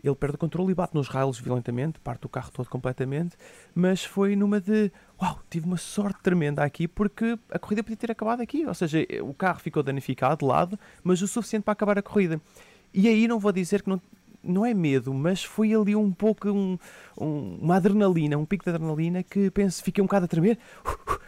[0.03, 3.37] Ele perde o controle e bate nos raios violentamente, parte o carro todo completamente,
[3.75, 8.13] mas foi numa de uau, tive uma sorte tremenda aqui porque a corrida podia ter
[8.13, 8.65] acabado aqui.
[8.65, 12.41] Ou seja, o carro ficou danificado de lado, mas o suficiente para acabar a corrida.
[12.95, 14.01] E aí não vou dizer que não,
[14.43, 16.79] não é medo, mas foi ali um pouco um,
[17.21, 20.59] um, uma adrenalina, um pico de adrenalina que penso, fiquei um bocado a tremer,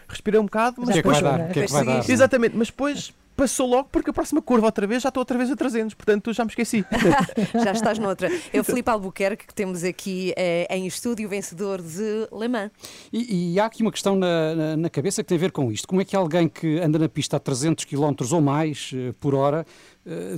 [0.09, 1.21] respirei um bocado, mas que é que depois.
[1.21, 1.53] vai dar?
[1.53, 2.09] Que é que vai dar?
[2.11, 5.51] Exatamente, mas depois passou logo porque a próxima curva outra vez já estou outra vez
[5.51, 6.85] a 300, portanto já me esqueci.
[7.65, 8.31] Já estás noutra.
[8.53, 12.71] É o Filipe Albuquerque que temos aqui eh, em estúdio, vencedor de Le Mans.
[13.11, 15.73] E, e há aqui uma questão na, na- na cabeça que tem a ver com
[15.73, 15.89] isto.
[15.89, 19.35] Como é que alguém que anda na pista a 300 km ou mais eh, por
[19.35, 19.65] hora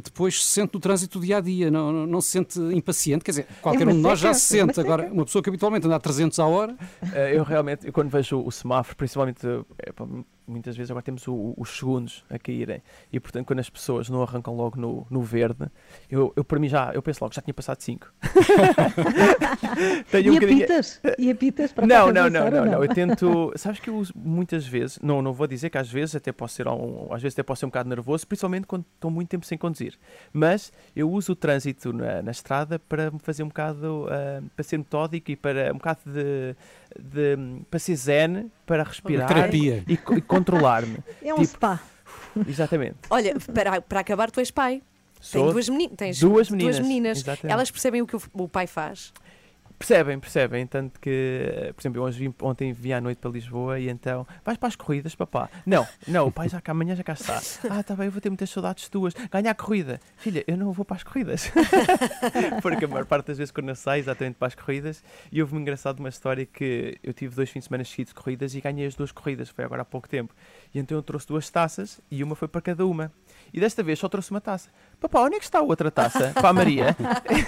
[0.02, 1.70] depois se sente no trânsito do dia a dia?
[1.70, 3.24] Não, não, não se sente impaciente?
[3.24, 4.78] Quer dizer, qualquer uma um de nós já se é sente.
[4.80, 6.76] Agora, uma pessoa que habitualmente anda a 300 à hora,
[7.14, 10.06] Eh, eu realmente, eu quando vejo o semáforo, principalmente, eh, pá,
[10.46, 14.22] muitas vezes agora temos o- os segundos a caírem e portanto quando as pessoas não
[14.22, 15.66] arrancam logo no, no verde,
[16.10, 18.12] eu, eu para mim já, eu penso logo, já tinha passado 5.
[20.10, 21.00] Tenho E um bocadinho- apitas?
[21.18, 22.84] E apitas para Não, não, não, não, ou não.
[22.84, 23.52] Eu tento.
[23.56, 26.54] Sabes que eu uso muitas vezes, não, não vou dizer que às vezes até posso
[26.54, 29.44] ser um, às vezes até posso ser um bocado nervoso, principalmente quando estou muito tempo
[29.46, 29.98] sem conduzir.
[30.32, 34.62] Mas eu uso o trânsito na, na estrada para me fazer um bocado ah, para
[34.64, 36.54] ser metódico e para um bocado de,
[36.98, 37.36] de
[37.70, 39.84] para ser zen, para respirar terapia.
[39.86, 40.96] e, e controlar-me.
[41.22, 41.80] É um Tipo, spa.
[42.48, 42.96] Exatamente.
[43.10, 44.82] Olha, para, para acabar, tu és pai.
[45.20, 47.18] Sou- Tem duas, meni tens duas meninas, meninas.
[47.18, 47.52] exatamente.
[47.52, 49.12] Elas percebem o que o, o pai faz.
[49.82, 50.64] Percebem, percebem.
[50.64, 54.76] Tanto que, por exemplo, ontem vim à noite para Lisboa e então, vais para as
[54.76, 55.50] corridas, papá?
[55.66, 57.42] Não, não, o pai já cá, amanhã já cá está.
[57.68, 59.12] Ah, tá bem, eu vou ter muitas saudades tuas.
[59.28, 60.00] Ganha a corrida.
[60.16, 61.50] Filha, eu não vou para as corridas.
[62.62, 65.60] Porque a maior parte das vezes quando eu saio, exatamente para as corridas, e houve-me
[65.60, 68.86] engraçado uma história que eu tive dois fins de semana seguidos de corridas e ganhei
[68.86, 70.32] as duas corridas, foi agora há pouco tempo.
[70.72, 73.10] E então eu trouxe duas taças e uma foi para cada uma.
[73.52, 74.70] E desta vez só trouxe uma taça.
[75.02, 76.30] Papá, onde é que está a outra taça?
[76.32, 76.96] Para a Maria.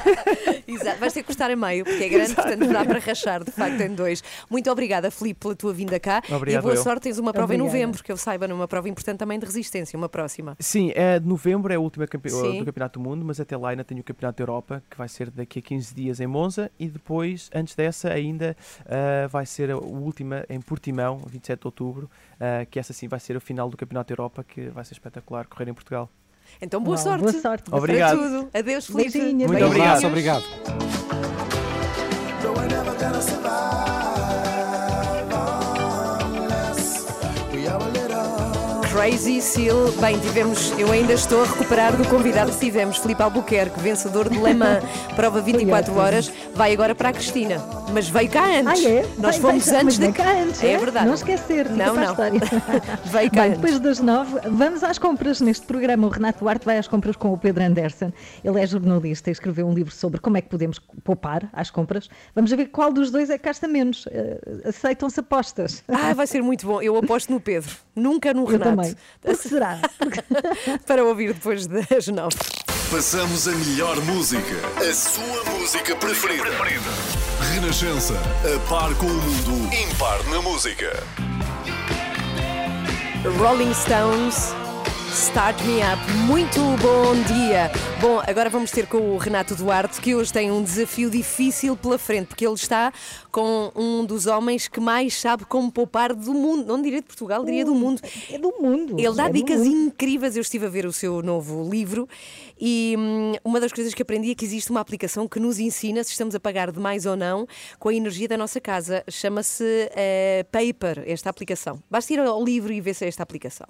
[0.67, 3.53] Exato, vais ter que cortar a meio, porque é grande, portanto dá para rachar, de
[3.53, 4.25] facto, em dois.
[4.51, 6.21] Muito obrigada, Filipe, pela tua vinda cá.
[6.31, 6.83] Obrigado, e boa eu.
[6.83, 7.79] sorte, tens uma prova em Obrigada.
[7.79, 10.57] novembro, que eu saiba, numa prova importante também de resistência, uma próxima.
[10.59, 13.71] Sim, é de novembro, é a última campe- do Campeonato do Mundo, mas até lá
[13.71, 16.71] ainda tenho o Campeonato da Europa, que vai ser daqui a 15 dias em Monza,
[16.77, 22.11] e depois, antes dessa, ainda ah, vai ser a última em Portimão, 27 de outubro,
[22.41, 24.95] ah, que essa sim vai ser o final do Campeonato da Europa, que vai ser
[24.95, 26.11] espetacular correr em Portugal.
[26.61, 27.23] Então boa Uau, sorte.
[27.23, 28.19] boa sorte, Obrigado.
[28.19, 28.51] Para tudo.
[28.55, 28.91] Adeus.
[28.91, 29.51] Beijinhos.
[29.51, 30.05] Muito obrigado.
[30.05, 30.45] obrigado.
[39.05, 39.93] Crazy Seal.
[40.01, 44.39] Bem, tivemos, eu ainda estou a recuperar do convidado que tivemos, Filipe Albuquerque, vencedor de
[44.39, 44.83] Le Mans,
[45.15, 46.01] prova 24 ótimo.
[46.01, 46.33] horas.
[46.55, 47.63] Vai agora para a Cristina.
[47.93, 48.83] Mas veio cá antes.
[48.83, 49.03] Ah, é?
[49.19, 50.79] Nós Vai- fomos vai- antes de cá antes, É é?
[50.79, 51.07] verdade.
[51.07, 52.15] Não esquecer, Não, não.
[53.05, 53.61] Veio cá Bem, antes.
[53.61, 56.07] depois das nove, vamos às compras neste programa.
[56.07, 58.11] O Renato Duarte vai às compras com o Pedro Anderson.
[58.43, 62.09] Ele é jornalista e escreveu um livro sobre como é que podemos poupar às compras.
[62.35, 64.07] Vamos ver qual dos dois é que gasta menos.
[64.11, 65.85] Eh, Aceitam-se apostas.
[65.89, 66.81] Ah, vai ser muito bom.
[66.81, 68.71] Eu aposto no Pedro, nunca no Eu Renato.
[68.71, 68.94] também.
[69.21, 69.81] Por que será?
[70.87, 72.37] Para ouvir depois das nove.
[72.91, 74.55] Passamos a melhor música.
[74.79, 76.51] A sua música preferida.
[77.53, 78.15] Renascença.
[78.15, 79.75] A par com o mundo.
[79.75, 81.03] Impar na música.
[83.39, 84.55] Rolling Stones.
[85.15, 86.13] Start Me Up.
[86.27, 87.71] Muito bom dia.
[88.01, 91.97] Bom, agora vamos ter com o Renato Duarte, que hoje tem um desafio difícil pela
[91.97, 92.93] frente, porque ele está
[93.31, 96.67] com um dos homens que mais sabe como poupar do mundo.
[96.67, 98.03] Não diria de Portugal, diria do mundo.
[98.29, 98.99] É do mundo.
[98.99, 99.87] Ele dá é dicas mundo.
[99.87, 100.35] incríveis.
[100.37, 102.09] Eu estive a ver o seu novo livro
[102.61, 106.03] e hum, uma das coisas que aprendi é que existe uma aplicação que nos ensina
[106.03, 107.47] se estamos a pagar demais ou não
[107.79, 109.05] com a energia da nossa casa.
[109.09, 111.81] Chama-se eh, Paper, esta aplicação.
[111.89, 113.69] Basta ir ao livro e ver se é esta aplicação.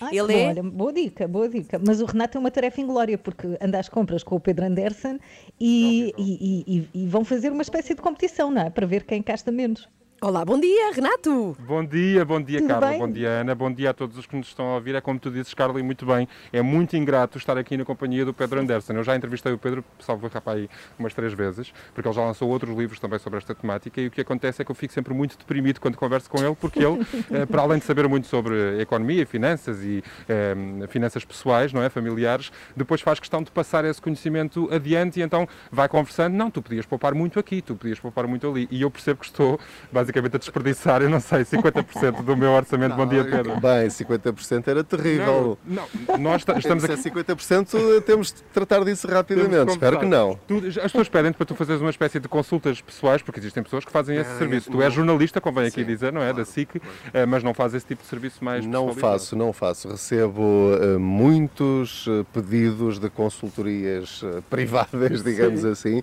[0.00, 0.48] Ai, Ele é.
[0.48, 1.80] olha, boa dica, boa dica.
[1.84, 5.18] Mas o Renato tem uma tarefa inglória, porque anda às compras com o Pedro Anderson
[5.58, 8.70] e, e- e- e vão fazer uma espécie de competição, não é?
[8.70, 9.88] Para ver quem gasta menos.
[10.18, 11.54] Olá, bom dia, Renato!
[11.60, 12.98] Bom dia, bom dia Tudo Carla, bem?
[12.98, 14.94] bom dia Ana, bom dia a todos os que nos estão a ouvir.
[14.94, 16.26] É como tu dizes, Carla, e muito bem.
[16.50, 18.94] É muito ingrato estar aqui na companhia do Pedro Anderson.
[18.94, 22.48] Eu já entrevistei o Pedro, salvo rapaz aí umas três vezes, porque ele já lançou
[22.48, 25.12] outros livros também sobre esta temática e o que acontece é que eu fico sempre
[25.12, 28.80] muito deprimido quando converso com ele, porque ele, eh, para além de saber muito sobre
[28.80, 30.54] economia, finanças e eh,
[30.88, 35.46] finanças pessoais, não é, familiares, depois faz questão de passar esse conhecimento adiante e então
[35.70, 38.66] vai conversando, não, tu podias poupar muito aqui, tu podias poupar muito ali.
[38.70, 39.60] E eu percebo que estou
[39.92, 42.94] basicamente a desperdiçar, eu não sei, 50% do meu orçamento.
[42.96, 43.60] Bom dia, Pedro.
[43.60, 45.58] Bem, 50% era terrível.
[45.66, 47.02] Não, não, nós esta- estamos Se é aqui.
[47.02, 49.72] 50% temos de tratar disso rapidamente.
[49.72, 50.38] Espero que não.
[50.46, 53.84] Tu- as pessoas pedem para tu fazeres uma espécie de consultas pessoais, porque existem pessoas
[53.84, 54.70] que fazem esse Ah, serviço.
[54.70, 54.82] Tu não.
[54.82, 56.32] és jornalista, convém aqui Sim, dizer, não é?
[56.32, 56.80] Da SIC,
[57.12, 59.88] eh, mas não faz esse tipo de serviço mais Não faço, não faço.
[59.88, 66.02] Recebo eh, muitos eh, pedidos de consultorias privadas, digamos assim.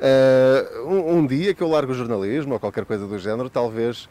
[0.00, 4.08] Eh, um, um dia que eu largo o jornalismo ou qualquer coisa do género, talvez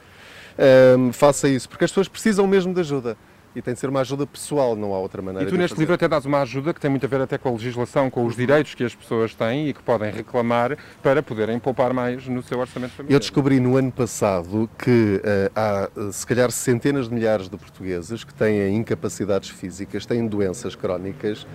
[0.58, 3.18] eh, faça isso, porque as pessoas precisam mesmo de ajuda.
[3.56, 5.70] E tem de ser uma ajuda pessoal, não há outra E maneira tu de neste
[5.74, 5.82] fazer.
[5.82, 8.24] livro até dás uma ajuda que tem muito a ver até com a legislação, com
[8.24, 12.44] os direitos que as pessoas têm e que podem reclamar para poderem poupar mais no
[12.44, 13.16] seu orçamento familiar.
[13.16, 17.58] Eu descobri no ano passado que eh, há, eh, se calhar, centenas de milhares de
[17.58, 21.48] portugueses que têm incapacidades físicas, têm doenças crónicas,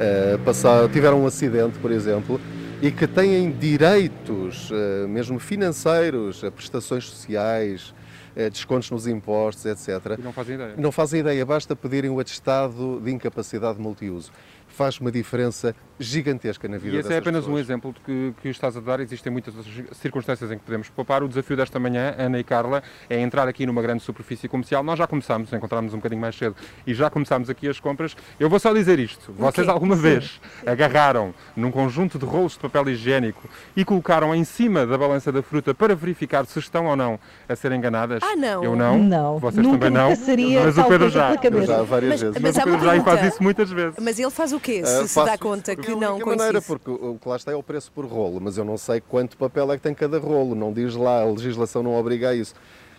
[0.00, 2.40] eh, passaram- tiveram um acidente, por exemplo,
[2.82, 7.94] e que têm direitos, eh, mesmo financeiros, a prestações sociais,
[8.34, 10.18] eh, descontos nos impostos, etc.
[10.18, 10.74] E não fazem ideia.
[10.76, 14.30] Não fazem ideia, basta pedirem o atestado de incapacidade multiuso.
[14.68, 17.60] Faz uma diferença gigantesca na vida E esse é apenas um pessoas.
[17.66, 19.00] exemplo de que, que estás a dar.
[19.00, 21.22] Existem muitas outras circunstâncias em que podemos poupar.
[21.22, 24.82] O desafio desta manhã, Ana e Carla, é entrar aqui numa grande superfície comercial.
[24.82, 26.54] Nós já começámos, encontramos um bocadinho mais cedo
[26.86, 28.16] e já começámos aqui as compras.
[28.38, 29.32] Eu vou só dizer isto.
[29.32, 34.86] Vocês alguma vez agarraram num conjunto de rolos de papel higiênico e colocaram em cima
[34.86, 38.22] da balança da fruta para verificar se estão ou não a ser enganadas?
[38.22, 38.62] Ah, não.
[38.64, 38.98] Eu não.
[38.98, 40.10] Não, Vocês nunca também não.
[40.10, 41.34] passaria Mas o Pedro já.
[41.66, 42.34] Já várias Mas- vezes.
[42.34, 43.10] mas Mas o Pedro já pergunta.
[43.16, 43.94] faz isso muitas vezes.
[44.00, 44.84] Mas ele faz o quê?
[44.84, 46.36] Se Ah, se dá conta que de não única coincide.
[46.38, 49.00] maneira, porque o que lá está é o preço por rolo, mas eu não sei
[49.00, 52.34] quanto papel é que tem cada rolo, não diz lá, a legislação não obriga a
[52.34, 52.54] isso.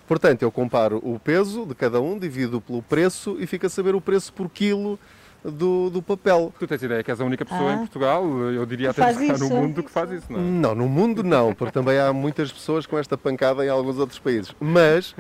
[0.08, 3.94] Portanto, eu comparo o peso de cada um, divido pelo preço e fico a saber
[3.94, 4.98] o preço por quilo
[5.44, 6.54] do, do papel.
[6.58, 7.74] Tu tens ideia que és a única pessoa Ah.
[7.74, 10.44] em Portugal, eu diria até que no mundo que faz isso, não é?
[10.44, 14.18] Não, no mundo não, porque também há muitas pessoas com esta pancada em alguns outros
[14.20, 14.56] países.
[14.60, 15.14] Mas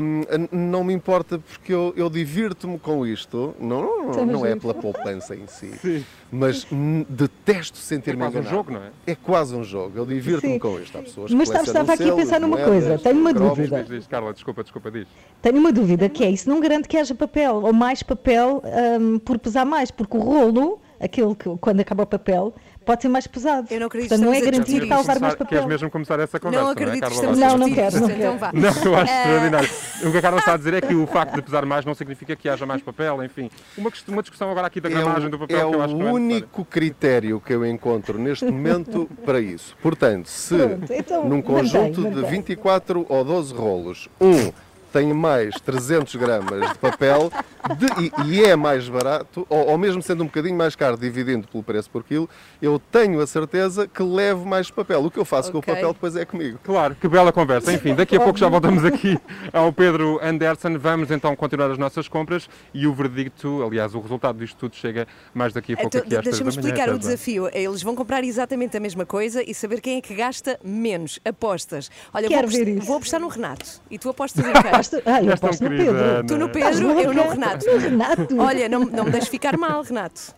[0.00, 4.74] hum, não me importa porque eu, eu divirto-me com isto, não, é não é pela
[4.74, 8.56] poupança em si, mas hum, detesto É sentir-me quase um enganado.
[8.56, 8.90] jogo, não é?
[9.06, 10.58] É quase um jogo, eu divirto-me Sim.
[10.58, 10.96] com isto.
[10.98, 13.56] Há pessoas Mas sabes, estava aqui a pensar numa moedas, coisa, tenho uma cromos.
[13.56, 13.80] dúvida.
[13.82, 15.06] Diz, diz, Carla, desculpa, desculpa, diz.
[15.40, 18.62] Tenho uma dúvida que é isso não garante que haja papel ou mais papel
[19.00, 23.08] hum, por pesar mais, porque o rolo, aquele que quando acaba o papel, pode ser
[23.08, 23.66] mais pesado.
[23.70, 25.50] Eu não acredito Portanto, não é que a discutir que vai levar Começar- mais Queres
[25.50, 25.68] papel.
[25.68, 28.10] mesmo começar essa conversa, Não é, acredito que Carla estamos Não, a não quero, não
[28.10, 28.50] então vá.
[28.52, 29.70] Não, eu acho Eh, extraordinário.
[30.04, 31.94] O que a Carla está a dizer é que o facto de pesar mais não
[31.94, 33.50] significa que haja mais papel, enfim.
[33.78, 35.94] Uma, uma discussão agora aqui da É gramagem o, do papel é que eu acho
[35.94, 36.34] que o não é necessária.
[36.36, 39.76] único critério que eu encontro neste momento para isso.
[39.82, 42.30] Portanto, se Pronto, então, num mantém, conjunto de mantém.
[42.30, 44.52] 24 ou 12 rolos, um
[44.92, 47.30] tem mais 300 gramas de papel
[47.78, 51.46] de- e, e é mais barato, ou, ou mesmo sendo um bocadinho mais caro, dividindo
[51.48, 52.28] pelo preço por quilo,
[52.60, 55.04] eu tenho a certeza que levo mais papel.
[55.04, 56.58] O que eu faço com o papel depois é comigo.
[56.62, 57.72] Claro, que bela conversa.
[57.72, 59.18] Enfim, daqui a pouco já voltamos aqui
[59.52, 60.76] ao Pedro Anderson.
[60.78, 65.06] Vamos então continuar as nossas compras e o verdicto, aliás, o resultado disto tudo chega
[65.32, 66.68] mais daqui a pouco Então, aqui às Deixa-me da manhã.
[66.68, 67.48] explicar o desafio.
[67.52, 71.18] Eles vão comprar exatamente a mesma coisa e saber quem é que gasta menos.
[71.24, 71.90] Apostas.
[72.12, 72.86] Olha, Quero vou, ver isso.
[72.86, 73.80] vou apostar no Renato.
[73.90, 74.81] E tu apostas em quem?
[75.06, 76.04] Ah, eu aposto no querida, Pedro.
[76.04, 76.24] Ana.
[76.24, 77.28] Tu no Pedro, eu no?
[77.30, 77.66] Renato.
[77.66, 78.38] No Renato.
[78.40, 80.34] Olha, não, não me deixes ficar mal, Renato.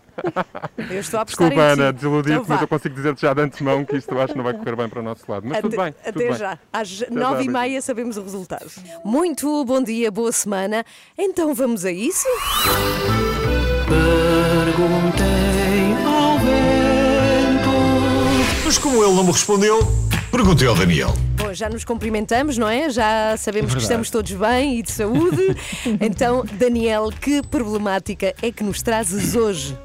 [0.91, 1.81] Eu estou a apostar Desculpa, em ti.
[1.81, 4.45] Ana, desiludir-te, Então mas eu consigo dizer-te já de antemão que isto acho que não
[4.45, 5.45] vai correr bem para o nosso lado.
[5.49, 6.39] Mas tudo Até- bem, tudo Até bem.
[6.39, 6.59] já.
[6.73, 8.67] Às já, nove e meia sabemos o resultado.
[9.05, 10.85] Muito bom dia, boa semana.
[11.19, 12.29] Então vamos a isso?
[14.65, 17.71] Perguntei ao vento.
[18.65, 19.81] Mas como ele não me respondeu,
[20.31, 21.13] perguntei ao Daniel.
[21.55, 22.91] Já nos cumprimentamos, não é?
[22.91, 25.57] Já sabemos que estamos todos bem e de saúde.
[26.01, 29.77] então, Daniel, que problemática é que nos trazes hoje?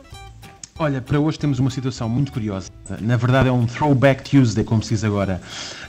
[0.82, 2.70] Olha, para hoje temos uma situação muito curiosa.
[3.02, 5.42] Na verdade é um Throwback Tuesday, como se diz agora.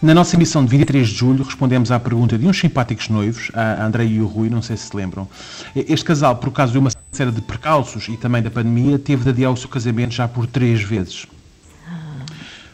[0.02, 3.84] Na nossa emissão de 23 de julho respondemos à pergunta de uns simpáticos noivos, a
[3.84, 5.28] André e o Rui, não sei se se lembram.
[5.76, 9.30] Este casal, por causa de uma série de percalços e também da pandemia, teve de
[9.30, 11.26] adiar o seu casamento já por três vezes.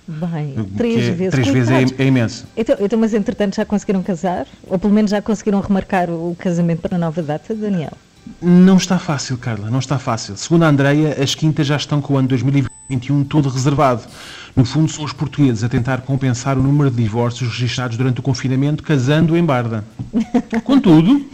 [0.09, 1.31] Bem, três é- vezes.
[1.33, 2.47] Três vezes é, é imenso.
[2.57, 4.47] Então, então, mas entretanto já conseguiram casar?
[4.67, 7.93] Ou pelo menos já conseguiram remarcar o casamento para a nova data, Daniel?
[8.41, 10.37] Não está fácil, Carla, não está fácil.
[10.37, 14.03] Segundo a Andreia, as quintas já estão com o ano 2021 todo reservado.
[14.57, 18.23] No fundo, são os portugueses a tentar compensar o número de divórcios registrados durante o
[18.23, 19.85] confinamento, casando em Barda.
[20.65, 21.27] Contudo,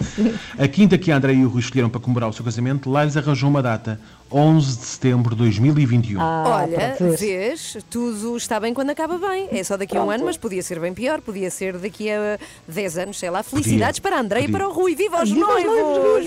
[0.58, 3.04] a quinta que a Andreia e o Rui escolheram para comemorar o seu casamento, lá
[3.04, 6.20] lhes arranjou uma data, 11 de setembro de 2021.
[6.20, 7.20] Ah, Olha, pronto, vês.
[7.20, 9.46] vês, tudo está bem quando acaba bem.
[9.52, 11.20] É só daqui a um ano, mas podia ser bem pior.
[11.20, 13.42] Podia ser daqui a 10 anos, sei lá.
[13.44, 14.58] Felicidades para a André e podia.
[14.58, 14.96] para o Rui.
[14.96, 16.26] Viva os Viva os noivos!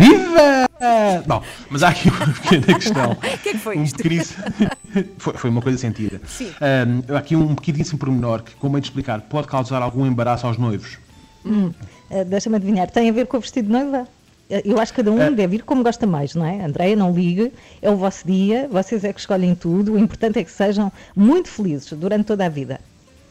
[0.00, 0.66] viva!
[0.82, 1.24] Viva!
[1.26, 3.12] Bom, mas há aqui uma pequena questão.
[3.22, 4.02] O que é que foi um isto?
[5.18, 6.20] foi, foi uma coisa sentida.
[6.26, 6.50] Sim.
[6.60, 10.46] Ahm, há aqui um pequeníssimo pormenor que, como é de explicar, pode causar algum embaraço
[10.46, 10.98] aos noivos.
[11.44, 11.72] Hum,
[12.10, 14.06] eh, Deixa-me adivinhar, tem a ver com o vestido de noiva?
[14.50, 15.30] Eh, Eu acho que cada um É.
[15.30, 16.64] deve ir como gosta mais, não é?
[16.64, 20.44] Andréia, não ligue, é o vosso dia, vocês é que escolhem tudo, o importante é
[20.44, 22.80] que sejam muito felizes durante toda a vida.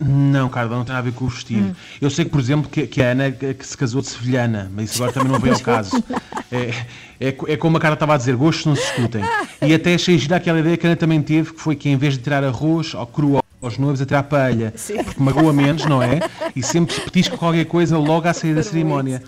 [0.03, 1.67] Não, Carla, não tem nada a ver com o vestido.
[1.67, 1.75] Hum.
[2.01, 4.91] Eu sei que, por exemplo, que, que a Ana que se casou de sevilhana, mas
[4.91, 6.01] isso agora também não vem ao caso.
[6.53, 6.73] É,
[7.17, 9.23] é, é como a Carla estava a dizer, gostos não se discutem.
[9.61, 11.95] E até achei gira aquela ideia que a Ana também teve, que foi que em
[11.95, 14.73] vez de tirar arroz ao cru aos noivos, a tirar paella.
[15.05, 16.19] Porque magoa menos, não é?
[16.53, 19.23] E sempre se petisca qualquer coisa logo à saída da cerimónia.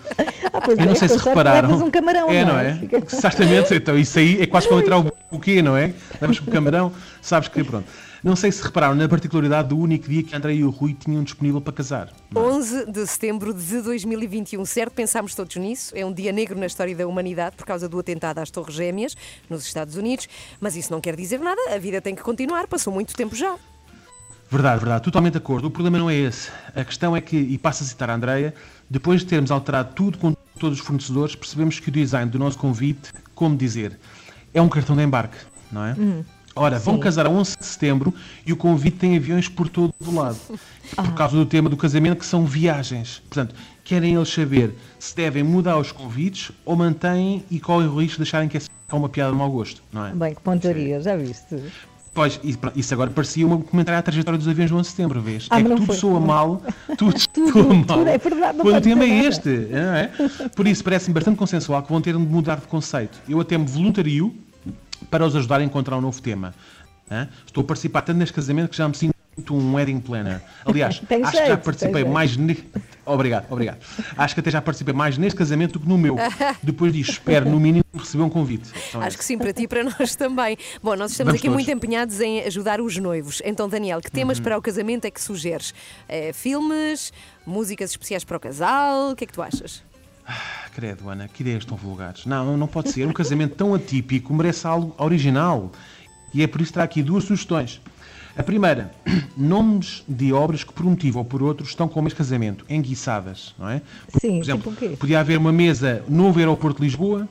[0.52, 1.82] Ah, Eu não é, sei se repararam.
[1.86, 2.70] um camarão, é, não não é?
[2.70, 2.74] é?
[2.74, 3.74] Fica- Exatamente.
[3.74, 5.94] Então, isso aí é quase como entrar o buquê, não é?
[6.20, 7.86] Levas com o camarão, sabes que pronto.
[8.24, 11.22] Não sei se repararam na particularidade do único dia que André e o Rui tinham
[11.22, 12.10] disponível para casar.
[12.34, 14.94] 11 de setembro de 2021, certo?
[14.94, 15.92] Pensámos todos nisso.
[15.94, 19.14] É um dia negro na história da humanidade por causa do atentado às Torres Gêmeas
[19.50, 20.26] nos Estados Unidos.
[20.58, 21.60] Mas isso não quer dizer nada.
[21.74, 22.66] A vida tem que continuar.
[22.66, 23.56] Passou muito tempo já.
[24.50, 25.68] Verdade, verdade, totalmente de acordo.
[25.68, 26.50] O problema não é esse.
[26.74, 28.54] A questão é que, e passo a citar a Andreia,
[28.88, 32.56] depois de termos alterado tudo com todos os fornecedores, percebemos que o design do nosso
[32.56, 33.98] convite, como dizer,
[34.54, 35.36] é um cartão de embarque,
[35.70, 35.92] não é?
[35.92, 36.24] Hum.
[36.56, 37.00] Ora, vão Sim.
[37.00, 38.14] casar a 11 de setembro
[38.46, 40.38] e o convite tem aviões por todo o lado.
[40.94, 43.20] Por causa do tema do casamento, que são viagens.
[43.28, 48.18] Portanto, querem eles saber se devem mudar os convites ou mantêm e correm o risco
[48.18, 48.60] de acharem que é
[48.94, 50.12] uma piada de mau gosto, não é?
[50.12, 51.56] Bem, que pontaria, já viste?
[52.12, 52.38] Pois,
[52.76, 55.48] isso agora parecia um comentário à trajetória dos aviões do 11 de setembro, vês?
[55.50, 55.96] Ah, é que tudo foi.
[55.96, 56.62] soa mal,
[56.96, 57.84] tudo, Tudo, soa mal.
[57.84, 60.10] tudo, é verdade, Quando o tema é este, não é?
[60.54, 63.18] Por isso, parece-me bastante consensual que vão ter de mudar de conceito.
[63.28, 64.32] Eu até me voluntario
[65.10, 66.54] para os ajudar a encontrar um novo tema.
[67.10, 67.28] hã?
[67.46, 69.14] Estou a participar tanto neste casamento que já me sinto
[69.50, 70.40] um wedding planner.
[70.64, 72.10] Aliás, acho que já jeito, participei jeito.
[72.12, 72.36] mais.
[72.36, 72.56] Ne...
[73.06, 73.78] Obrigado, obrigado.
[74.16, 76.16] Acho que até já participei mais neste casamento do que no meu.
[76.62, 78.70] Depois disso, espero no mínimo receber um convite.
[78.88, 80.56] Então é Acho que sim, para ti e para nós também.
[80.82, 81.54] Bom, nós estamos Vamos aqui todos.
[81.54, 83.42] muito empenhados em ajudar os noivos.
[83.44, 84.44] Então, Daniel, que temas Uhum.
[84.44, 85.74] para o casamento é que sugeres?
[86.08, 87.12] Eh, filmes,
[87.44, 89.10] músicas especiais para o casal?
[89.10, 89.82] O que é que tu achas?
[90.74, 92.26] Credo, Ana, que ideias tão vulgares.
[92.26, 93.06] Não, não pode ser.
[93.06, 95.70] Um casamento tão atípico merece algo original.
[96.32, 97.80] E é por isso que trago aqui duas sugestões.
[98.36, 98.90] A primeira,
[99.36, 103.54] nomes de obras que por um motivo ou por outro estão como este casamento, enguiçadas,
[103.58, 103.80] não é?
[104.10, 104.96] Por, Sim, por exemplo, tipo o quê?
[104.96, 107.28] podia haver uma mesa Novo Aeroporto de Lisboa,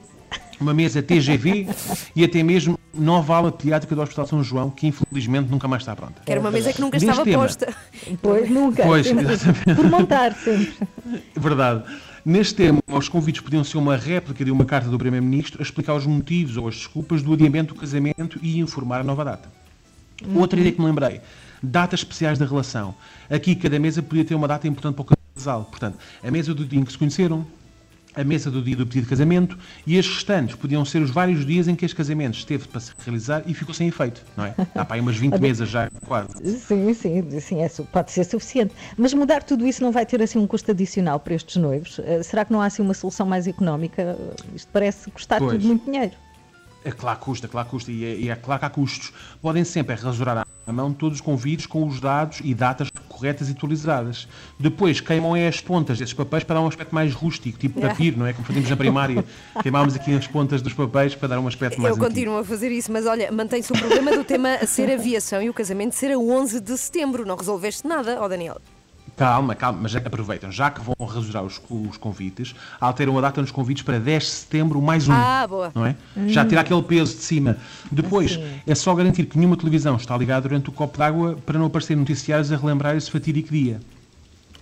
[0.62, 1.68] uma mesa TGV
[2.16, 5.94] e até mesmo nova ala pediátrica do Hospital São João, que infelizmente nunca mais está
[5.94, 6.22] pronta.
[6.26, 7.74] Que era uma mesa que nunca Neste estava tema- posta.
[8.22, 8.84] Pois, nunca.
[8.84, 9.76] Pois, exatamente.
[9.76, 10.74] Por montar, sempre.
[11.36, 11.84] Verdade.
[12.26, 15.94] Neste tema, os convites podiam ser uma réplica de uma carta do Primeiro-Ministro a explicar
[15.94, 19.52] os motivos ou as desculpas do adiamento do casamento e informar a nova data.
[20.34, 21.20] Outra ideia que me lembrei,
[21.62, 22.96] datas especiais da relação.
[23.30, 25.66] Aqui cada mesa podia ter uma data importante para o casal.
[25.66, 27.46] Portanto, a mesa do dia em que se conheceram,
[28.16, 31.46] a mesa do dia do pedido de casamento e as restantes podiam ser os vários
[31.46, 34.56] dias em que este casamento esteve para se realizar e ficou sem efeito, não é?
[34.76, 36.30] Há para aí umas 20 mesas já, quase.
[36.60, 38.74] Sim, sim, sim é, pode ser suficiente.
[38.98, 42.00] Mas mudar tudo isso não vai ter assim um custo adicional para estes noivos?
[42.00, 44.18] Eh, será que não há assim uma solução mais económica?
[44.56, 45.54] Isto parece custar Pois.
[45.54, 46.14] tudo muito dinheiro.
[46.86, 49.14] É claro que custa, claro que custa, e é, e é claro que há custos.
[49.42, 53.52] Podem sempre rasurar à mão todos os convites com os dados e datas corretas e
[53.52, 54.28] atualizadas.
[54.60, 58.20] Depois queimam é as pontas desses papéis para dar um aspecto mais rústico, tipo papiro,
[58.20, 58.34] não é?
[58.34, 59.24] Como fazíamos na primária.
[59.62, 62.14] Queimámos aqui as pontas dos papéis para dar um aspecto mais Eu antigo.
[62.14, 65.54] continuo a fazer isso, mas olha, mantém-se o problema do tema ser aviação e o
[65.54, 67.26] casamento ser a 11 de setembro.
[67.26, 68.58] Não resolveste nada, ó Daniel?
[69.16, 73.52] Calma, calma, mas aproveitam, já que vão rasurar os, os convites, alteram a data nos
[73.52, 75.14] convites para 10 de setembro mais um.
[75.14, 75.72] Ah, boa.
[75.76, 75.96] Não é?
[76.28, 77.58] Já tirar aquele peso de cima.
[77.92, 81.68] Depois, é só garantir que nenhuma televisão está ligada durante o copo d'água para não
[81.68, 83.80] aparecer noticiários a relembrar esse fatídico dia.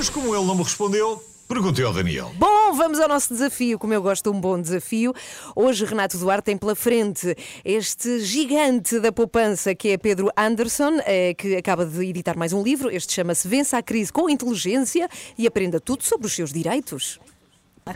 [0.02, 2.32] Mas como ele não me respondeu, perguntei ao Daniel.
[2.34, 5.14] Bom, vamos ao nosso desafio, como eu gosto de um bom desafio.
[5.54, 11.34] Hoje Renato Duarte tem pela frente este gigante da poupança que é Pedro Anderson, eh,
[11.34, 12.90] que acaba de editar mais um livro.
[12.90, 17.20] Este chama-se Vença a Crise com Inteligência e aprenda tudo sobre os seus direitos.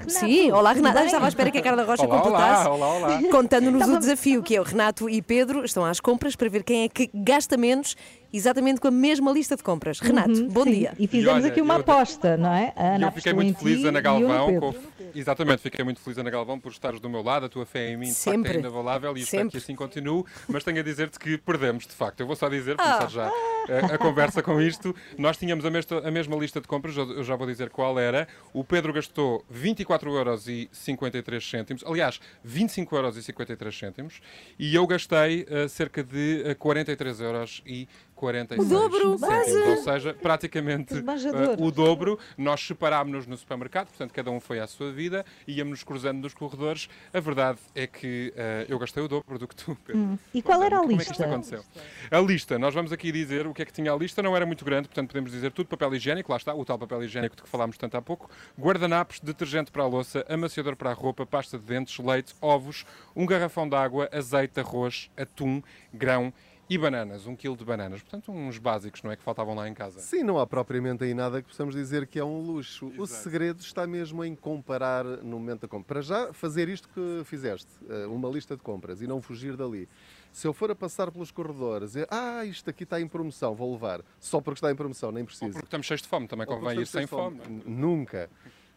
[0.08, 0.96] Sim, olá Renato.
[0.96, 1.06] bem?
[1.06, 2.68] Estava à espera que a Carla Rocha Olá, completasse.
[2.68, 3.22] olá, olá, olá.
[3.30, 6.82] Contando-nos o desafio, que é o Renato e Pedro estão às compras para ver quem
[6.84, 7.94] é que gasta menos
[8.32, 10.00] exatamente com a mesma lista de compras.
[10.00, 10.72] Renato, Uhum, bom sim.
[10.72, 10.92] dia.
[10.98, 12.72] E fizemos olha, aqui uma eu- aposta, não é?
[12.76, 14.46] E Ana eu fiquei muito feliz, Ana e eu, Galvão.
[14.48, 14.60] Pedro.
[14.72, 17.46] com- Exatamente, fiquei muito feliz, Ana Galvão, por estares do meu lado.
[17.46, 18.52] A tua fé em mim, de Sempre.
[18.52, 20.24] facto, é inabalável e espero que assim continue.
[20.48, 22.20] Mas tenho a dizer-te que perdemos, de facto.
[22.20, 22.98] Eu vou só dizer, Ah.
[22.98, 24.94] começar já a, a conversa com isto.
[25.18, 27.98] Nós tínhamos a, mesta- a mesma lista de compras, eu eu já vou dizer qual
[27.98, 28.28] era.
[28.52, 31.84] O Pedro gastou 24,53 euros.
[31.86, 34.20] Aliás, 25,53 euros.
[34.58, 39.20] E eu gastei eh, cerca de eh, 43 euros e 46 O dobro, cêntimos.
[39.20, 39.58] quase.
[39.58, 42.18] Ou seja, praticamente eh, o dobro.
[42.36, 46.88] Nós separámos-nos no supermercado, portanto, cada um foi à sua vida, íamos cruzando nos corredores.
[47.12, 50.02] A verdade é que eh, eu gastei o dobro do que tu, Pedro.
[50.02, 50.18] Hum.
[50.34, 51.26] E qual era a Como é que isto lista?
[51.26, 51.64] aconteceu?
[52.10, 54.46] A lista, nós vamos aqui dizer o que é que tinha a lista, não era
[54.46, 57.42] muito grande, portanto podemos dizer tudo, papel higiênico, lá está, o tal papel higiênico de
[57.42, 61.58] que falámos tanto há pouco, guardanapos, detergente para a louça, amaciador para a roupa, pasta
[61.58, 65.62] de dentes, leite, ovos, um garrafão de água, azeite, arroz, atum,
[65.92, 66.32] grão
[66.68, 68.02] e bananas, um quilo de bananas.
[68.02, 70.00] Portanto, uns básicos, não é, que faltavam lá em casa.
[70.00, 72.92] Sim, não há propriamente aí nada que possamos dizer que é um luxo.
[72.98, 75.86] O segredo está mesmo em comparar no momento da compra.
[75.86, 79.88] Para já, fazer isto que fizeste, eh, uma lista de compras e não fugir dali.
[80.32, 83.72] Se eu for a passar pelos corredores, e, ah, isto aqui está em promoção, vou
[83.72, 84.02] levar.
[84.18, 85.52] Só porque está em promoção, nem Ou preciso.
[85.52, 87.40] porque estamos cheios de fome, também Ou convém ir sem fome.
[87.46, 88.28] N- Nunca.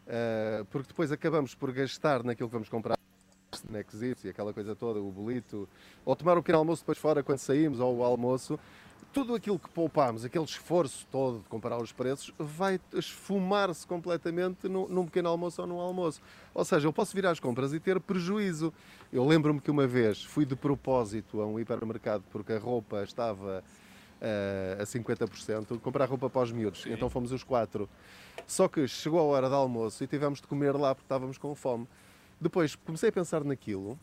[0.06, 2.96] Uh, porque depois acabamos por gastar naquilo que vamos comprar,
[3.52, 5.68] snackzitos e aquela coisa toda, o bolito,
[6.04, 8.58] ou tomar o pequeno almoço depois fora quando saímos, ou o almoço.
[9.12, 14.86] Tudo aquilo que poupámos, aquele esforço todo de comparar os preços, vai esfumar-se completamente num,
[14.86, 16.22] num pequeno almoço ou num almoço.
[16.54, 18.72] Ou seja, eu posso vir às compras e ter prejuízo.
[19.12, 23.64] Eu lembro-me que uma vez fui de propósito a um hipermercado porque a roupa estava
[24.20, 26.84] eh, a 50%, comprar roupa para os miúdos.
[26.86, 27.88] Então fomos os quatro.
[28.46, 31.52] Só que chegou a hora de almoço e tivemos de comer lá porque estávamos com
[31.54, 31.88] fome.
[32.40, 33.98] Depois comecei a pensar naquilo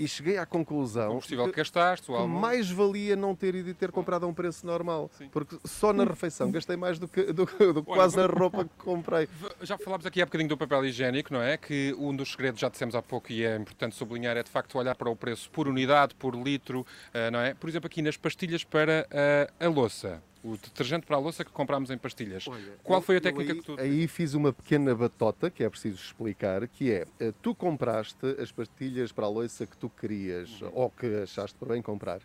[0.00, 3.54] e cheguei à O conclusão combustível que que, gastaste, o que mais valia não ter
[3.54, 5.10] ido e ter comprado a um preço normal.
[5.30, 8.70] Porque só na refeição gastei mais do que, do, do Olha, quase a roupa que
[8.78, 9.28] comprei.
[9.60, 11.58] Já falámos aqui há bocadinho do papel higiênico, não é?
[11.58, 14.78] Que um dos segredos, já dissemos há pouco e é importante sublinhar, é de facto
[14.78, 17.52] olhar para o preço por unidade, por litro, eh, não é?
[17.52, 20.22] Por exemplo, aqui nas pastilhas para eh, a louça.
[20.42, 22.46] O detergente para a louça que comprámos em pastilhas.
[22.82, 23.76] Qual Eu- foi a técnica aí, que tu...
[23.78, 28.50] Aí fiz uma pequena batota, que é preciso explicar, que é, eh, tu compraste as
[28.50, 30.70] pastilhas para a louça que tu querias, Uhum.
[30.72, 32.20] ou que achaste por bem comprar.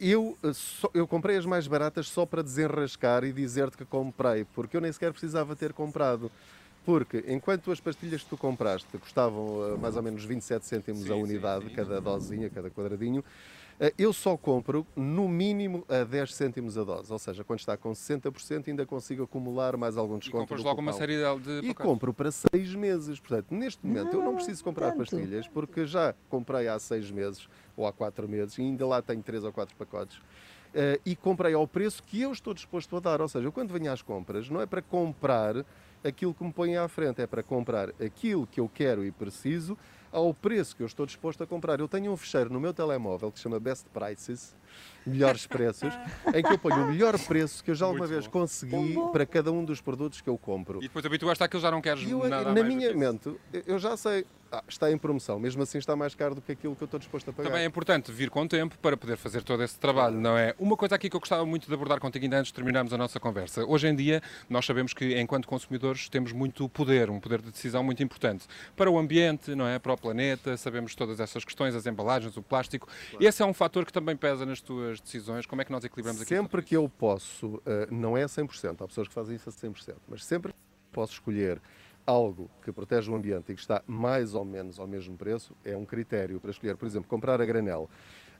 [0.00, 4.44] Eu, eh, só- eu comprei as mais baratas só para desenrascar e dizer-te que comprei,
[4.52, 6.32] porque eu nem sequer precisava ter comprado.
[6.84, 11.14] Porque enquanto as pastilhas que tu compraste custavam eh, mais ou menos 27 cêntimos a
[11.14, 13.22] unidade, cada dosinha, cada quadradinho,
[13.96, 17.10] eu só compro no mínimo a 10 cêntimos a dose.
[17.10, 20.42] Ou seja, quando está com 60% ainda consigo acumular mais algum E desconto.
[20.42, 23.18] compras do logo uma série de, de E compro para seis meses.
[23.18, 24.98] Portanto, neste momento eu não preciso comprar tanto.
[24.98, 29.22] pastilhas porque já comprei há seis meses ou há quatro meses e ainda lá tenho
[29.22, 30.20] três ou quatro pacotes.
[30.74, 33.20] Eh, e comprei ao preço que eu estou disposto a dar.
[33.20, 35.64] Ou seja, eu quando venho às compras não é para comprar
[36.04, 39.76] aquilo que me põe à frente, é para comprar aquilo que eu quero e preciso
[40.12, 41.80] ao preço que eu estou disposto a comprar.
[41.80, 44.54] Eu tenho um fecheiro no meu telemóvel que se chama Best Prices,
[45.06, 45.92] melhores preços,
[46.34, 48.32] em que eu ponho o melhor preço que eu já alguma Muito vez bom.
[48.32, 50.78] consegui para cada um dos produtos que eu compro.
[50.78, 53.34] E depois habituaste àquilo, já não queres E eu, nada na minha mente,
[53.66, 56.74] eu já sei, ah, está em promoção, mesmo assim está mais caro do que aquilo
[56.74, 57.48] que eu estou disposto a pagar.
[57.48, 60.54] Também é importante vir com tempo para poder fazer todo esse trabalho, não é?
[60.58, 62.98] Uma coisa aqui que eu gostava muito de abordar contigo ainda antes de terminarmos a
[62.98, 63.64] nossa conversa.
[63.64, 67.84] Hoje em dia, nós sabemos que, enquanto consumidores, temos muito poder, um poder de decisão
[67.84, 69.78] muito importante para o ambiente, não é?
[69.78, 72.88] Para o planeta, sabemos todas essas questões, as embalagens, o plástico.
[73.20, 75.46] Esse é um fator que também pesa nas tuas decisões.
[75.46, 76.34] Como é que nós equilibramos aqui?
[76.34, 79.94] Sempre que eu posso, ah, não é 100%, há pessoas que fazem isso a 100%,
[80.08, 80.58] mas sempre que
[80.90, 81.60] posso escolher
[82.10, 85.76] algo que protege o ambiente e que está mais ou menos ao mesmo preço, é
[85.76, 86.76] um critério para escolher.
[86.76, 87.88] Por exemplo, comprar a granel.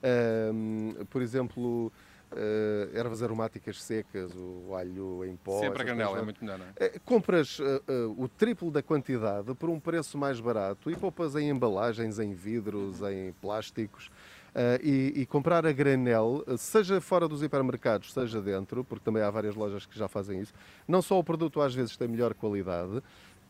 [0.03, 1.93] Ahm, por exemplo,
[2.33, 5.61] ah, ervas aromáticas secas, o alho em pó.
[5.61, 6.73] Sempre a coisas é muito melhor, não é?
[6.77, 7.83] Eh, Compras eh,
[8.17, 13.01] o triplo da quantidade por um preço mais barato e poupas em embalagens, em vidros,
[13.03, 14.11] em plásticos.
[14.55, 19.31] eh, e, e comprar a granel, seja fora dos hipermercados, seja dentro, porque também há
[19.31, 20.53] várias lojas que já fazem isso,
[20.89, 23.01] não só o produto às vezes tem melhor qualidade,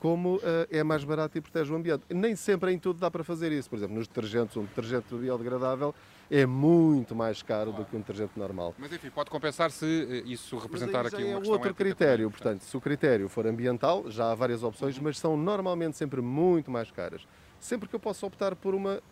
[0.01, 2.03] como eh, é mais barato e protege o ambiente.
[2.09, 3.69] Nem sempre em tudo dá para fazer isso.
[3.69, 5.95] Por exemplo, nos detergentes, um detergente biodegradável
[6.31, 8.75] é muito mais caro do que um detergente normal.
[8.79, 12.31] Mas enfim, pode compensar se eh, isso representar aqui uma é outro critério.
[12.31, 15.05] Portanto, se o critério for ambiental, já há várias opções, Uhum.
[15.05, 17.23] mas são normalmente sempre muito mais caras.
[17.61, 19.03] Sempre que eu possa optar por, uma,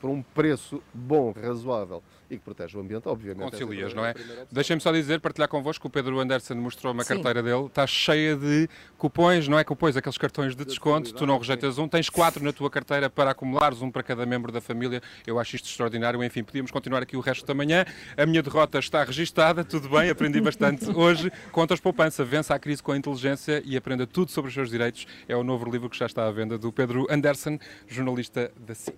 [0.00, 3.50] por um preço bom, razoável e que protege o ambiente, obviamente.
[3.50, 4.14] Concilias, não é?
[4.50, 8.68] Deixem-me só dizer, partilhar convosco, o Pedro Anderson mostrou uma carteira dele, está cheia de
[8.96, 12.52] cupões, não é cupões, aqueles cartões de desconto, tu não rejeitas um, tens quatro na
[12.52, 16.42] tua carteira para acumulares um para cada membro da família, eu acho isto extraordinário, enfim,
[16.42, 17.84] podíamos continuar aqui o resto da manhã,
[18.16, 22.82] a minha derrota está registada, tudo bem, aprendi bastante hoje, contas poupança, vença a crise
[22.82, 25.98] com a inteligência e aprenda tudo sobre os seus direitos, é o novo livro que
[25.98, 27.58] já está à venda do Pedro Anderson,
[27.88, 28.94] jornalista da SIC.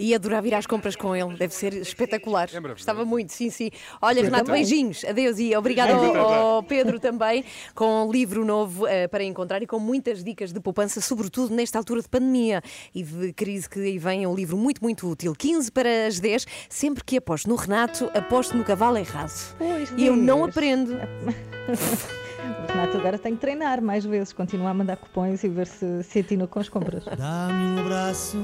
[0.00, 2.48] E adorar vir às compras com ele, deve ser espetacular.
[2.54, 3.68] É Estava muito, sim, sim.
[4.00, 9.08] Olha, Renato, beijinhos, adeus e obrigado ao, ao, Pedro também, com um livro novo uh,
[9.10, 12.62] para encontrar e com muitas dicas de poupança, sobretudo nesta altura de pandemia
[12.94, 14.22] e de crise que aí vem.
[14.22, 15.34] É um livro muito, muito útil.
[15.36, 19.56] 15 para as 10, sempre que aposto no Renato, aposto no cavalo errado.
[19.58, 20.96] Pois e eu não aprendo.
[22.38, 26.02] O Renato agora tem que treinar mais vezes, continuar a mandar cupões e ver se
[26.02, 27.04] se atina com as compras.
[27.04, 28.38] Dá-me um abraço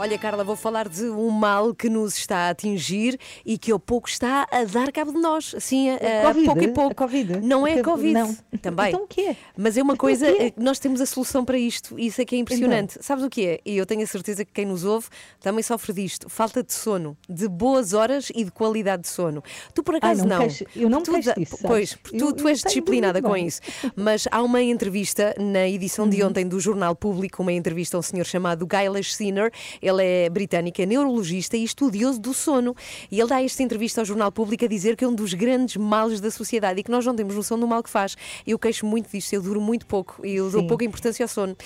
[0.00, 3.80] Olha, Carla, vou falar de um mal que nos está a atingir e que ao
[3.80, 5.52] pouco está a dar cabo de nós.
[5.56, 6.92] Assim, a, a COVID, pouco e pouco.
[6.92, 7.40] A COVID.
[7.40, 8.12] Não é a Covid.
[8.14, 8.36] Não.
[8.62, 8.88] Também.
[8.90, 9.36] Então o que é?
[9.56, 10.54] Mas é uma Então, coisa, quê?
[10.56, 12.92] nós temos a solução para isto e isso é que é impressionante.
[12.92, 13.02] Então.
[13.02, 13.60] Sabes o que é?
[13.64, 15.08] E eu tenho a certeza que quem nos ouve
[15.40, 16.28] também sofre disto.
[16.30, 19.42] Falta de sono, de boas horas e de qualidade de sono.
[19.74, 20.38] Tu por acaso não não.
[20.46, 21.58] queixo- eu não Tu queixo disso?
[21.60, 23.46] Pois, tu, Eu- tu és disciplinada com bem.
[23.48, 23.60] isso.
[23.96, 28.02] Mas há uma entrevista na edição de ontem do Jornal Público, uma entrevista a um
[28.02, 29.50] senhor chamado Gailesh Sinner.
[29.88, 32.74] Ele é britânico, é neurologista e estudioso do sono.
[33.10, 35.76] E ele dá esta entrevista ao Jornal Público a dizer que é um dos grandes
[35.76, 38.16] males da sociedade e que nós não temos noção do mal que faz.
[38.46, 41.56] Eu queixo muito disto, eu duro muito pouco e eu dou pouca importância ao sono.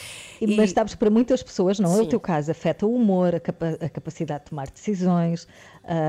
[0.41, 3.41] E- Mas sabes, para muitas pessoas, não é o teu caso, afeta o humor, a,
[3.41, 5.47] capa- a capacidade de tomar decisões,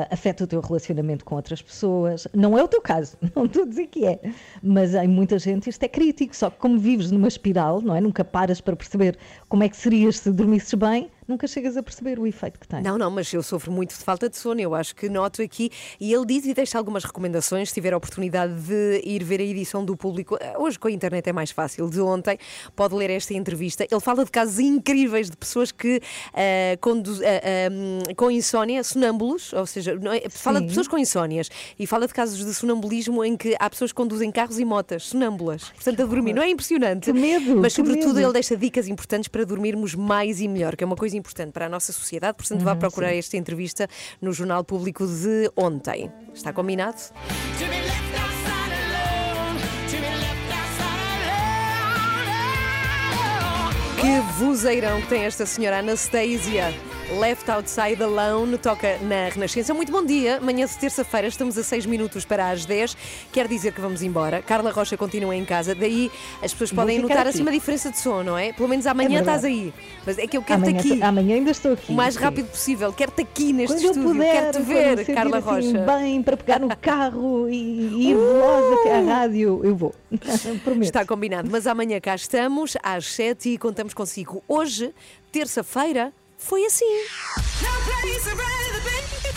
[0.09, 2.27] afeta o teu relacionamento com outras pessoas.
[2.33, 4.19] Não é o teu caso, não estou a dizer que é.
[4.61, 8.01] Mas em muita gente isto é crítico, só que como vives numa espiral, não é?
[8.01, 9.17] Nunca paras para perceber
[9.49, 12.81] como é que serias se dormisses bem, nunca chegas a perceber o efeito que tem.
[12.81, 15.69] Não, não, mas eu sofro muito de falta de sono, eu acho que noto aqui.
[15.99, 19.43] E ele diz e deixa algumas recomendações, se tiver a oportunidade de ir ver a
[19.43, 20.37] edição do público.
[20.39, 22.37] eh, Hoje com a internet é mais fácil, de ontem,
[22.75, 23.85] pode ler esta entrevista.
[23.89, 26.01] Ele fala de casos incríveis de pessoas que
[26.33, 27.41] eh, conduz- eh,
[28.09, 31.49] eh, com insónia, sonâmbulos, ou seja, não é- fala de pessoas com insónias
[31.79, 35.03] e fala de casos de sonambulismo em que há pessoas que conduzem carros e motas,
[35.07, 36.33] sonâmbulas, portanto a dormir.
[36.33, 37.05] Não é impressionante?
[37.05, 38.25] Que medo, Mas que sobretudo medo.
[38.27, 41.65] ele deixa dicas importantes para dormirmos mais e melhor, que é uma coisa importante para
[41.65, 42.37] a nossa sociedade.
[42.37, 43.17] Portanto, vá Uhum, procurar sim.
[43.17, 43.87] esta entrevista
[44.21, 46.11] no Jornal Público de ontem.
[46.33, 46.97] Está combinado?
[53.99, 56.73] Que vozeirão que tem esta senhora Anastasia.
[57.19, 59.73] Left Outside Alone toca na Renascença.
[59.73, 60.39] Muito bom dia.
[60.41, 62.97] Manhã de terça-feira, estamos a 6 minutos para as 10.
[63.31, 64.41] Quer dizer que vamos embora.
[64.41, 65.75] Carla Rocha continua em casa.
[65.75, 66.11] Daí
[66.41, 67.29] as pessoas podem notar aqui.
[67.29, 68.51] assim uma diferença de som, não é?
[68.53, 69.73] Pelo menos amanhã É estás aí.
[70.05, 71.03] Mas é que eu quero-te aqui.
[71.03, 71.91] amanhã ainda estou aqui.
[71.91, 72.19] O mais sim.
[72.21, 72.91] rápido possível.
[72.91, 74.21] Quero-te aqui neste Quando estúdio.
[74.21, 75.85] Quero-te ver, Carla assim Rocha.
[75.97, 79.93] bem para pegar no carro e, ir veloz até à rádio, eu vou.
[80.63, 80.83] Prometo.
[80.83, 81.49] Está combinado.
[81.51, 84.43] Mas amanhã cá estamos, às 7 e contamos consigo.
[84.47, 84.93] Hoje,
[85.31, 86.11] terça-feira,
[86.45, 86.85] foi assim.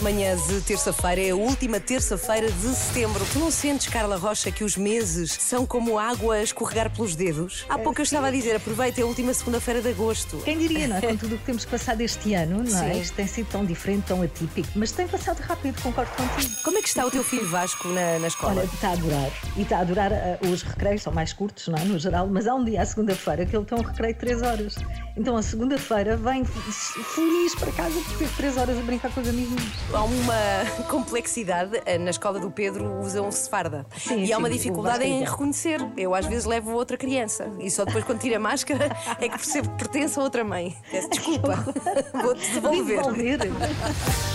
[0.02, 3.24] Manhã de terça-feira é a última terça-feira de setembro.
[3.32, 7.64] Tu não sentes, Carla Rocha, que os meses são como água a escorregar pelos dedos?
[7.68, 10.36] Há pouco eu estava a dizer, aproveita é a última segunda-feira de agosto.
[10.44, 11.00] Quem diria, não é?
[11.00, 12.94] Com tudo o que temos passado este ano, não é?
[12.94, 13.00] Sim.
[13.00, 16.54] Isto tem sido tão diferente, tão atípico, mas tem passado rápido, concordo contigo.
[16.62, 18.60] Como é que está o teu filho Vasco na, na escola?
[18.60, 19.30] Olha, está a adorar.
[19.56, 20.12] E está a adorar.
[20.12, 21.84] ah, os recreios são mais curtos, não é?
[21.84, 24.42] No geral, mas há um dia, à segunda-feira, que ele tem um recreio de 3
[24.42, 24.74] horas.
[25.16, 29.28] Então, a segunda-feira, vem feliz para casa por ter 3 horas a brincar com os
[29.28, 29.62] amigos.
[29.92, 31.80] Há uma complexidade.
[31.86, 33.86] eh, Na escola do Pedro usam-se farda.
[33.96, 35.80] Sim, e há sim, uma o dificuldade em reconhecer.
[35.96, 39.36] Eu às vezes levo outra criança e só depois quando tiro a máscara é que
[39.36, 40.76] percebo que pertence a outra mãe.
[40.90, 41.64] Peço desculpa.
[42.12, 43.40] Vou-te devolver.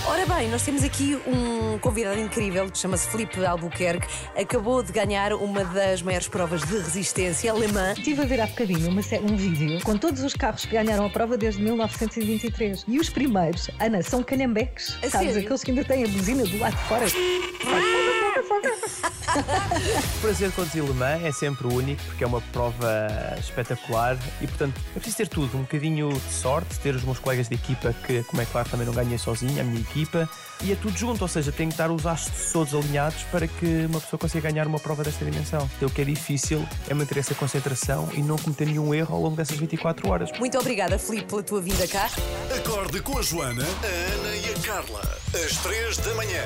[0.08, 4.08] Ora bem, nós temos aqui um convidado incrível que chama-se Filipe Albuquerque.
[4.40, 7.92] Acabou de ganhar uma das maiores provas de resistência alemã.
[7.94, 11.10] Estive a ver há bocadinho uma um vídeo com todos os carros que ganharam a
[11.10, 12.86] prova desde 1923.
[12.88, 14.98] E os primeiros, Ana, são calhambeques.
[15.04, 15.41] A Sabes?
[15.42, 17.06] Aqueles que ainda têm a buzina do lado de fora.
[19.32, 23.08] O prazer de conduzir Le Mans é sempre único porque é uma prova
[23.40, 25.58] espetacular e, portanto, é preciso ter tudo.
[25.58, 28.86] Um bocadinho de sorte, ter os meus colegas de equipa que, como é claro, também
[28.86, 30.30] não ganhei sozinho, a minha equipa,
[30.64, 33.86] e é tudo junto, ou seja, tem que estar os astros todos alinhados para que
[33.88, 35.70] uma pessoa consiga ganhar uma prova desta dimensão.
[35.78, 39.22] Então, o que é difícil é manter essa concentração e não cometer nenhum erro ao
[39.22, 40.30] longo dessas 24 horas.
[40.38, 42.10] Muito obrigada, Filipe, pela tua vinda cá.
[42.56, 45.18] Acorde com a Joana, a Ana e a Carla.
[45.34, 46.44] Às 3 da manhã.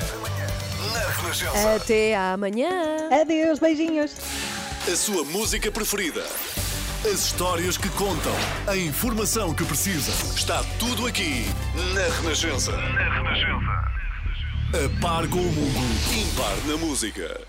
[0.92, 1.74] Na Renascença.
[1.74, 2.75] Até amanhã.
[3.20, 4.12] Adeus, beijinhos.
[4.90, 6.24] A sua música preferida.
[7.04, 8.32] As histórias que contam.
[8.66, 10.10] A informação que precisa.
[10.34, 11.44] Está tudo aqui
[11.94, 12.72] na Renascença.
[12.72, 13.96] Na Renascença.
[14.74, 15.78] A par com o mundo.
[16.14, 17.40] Impar na música.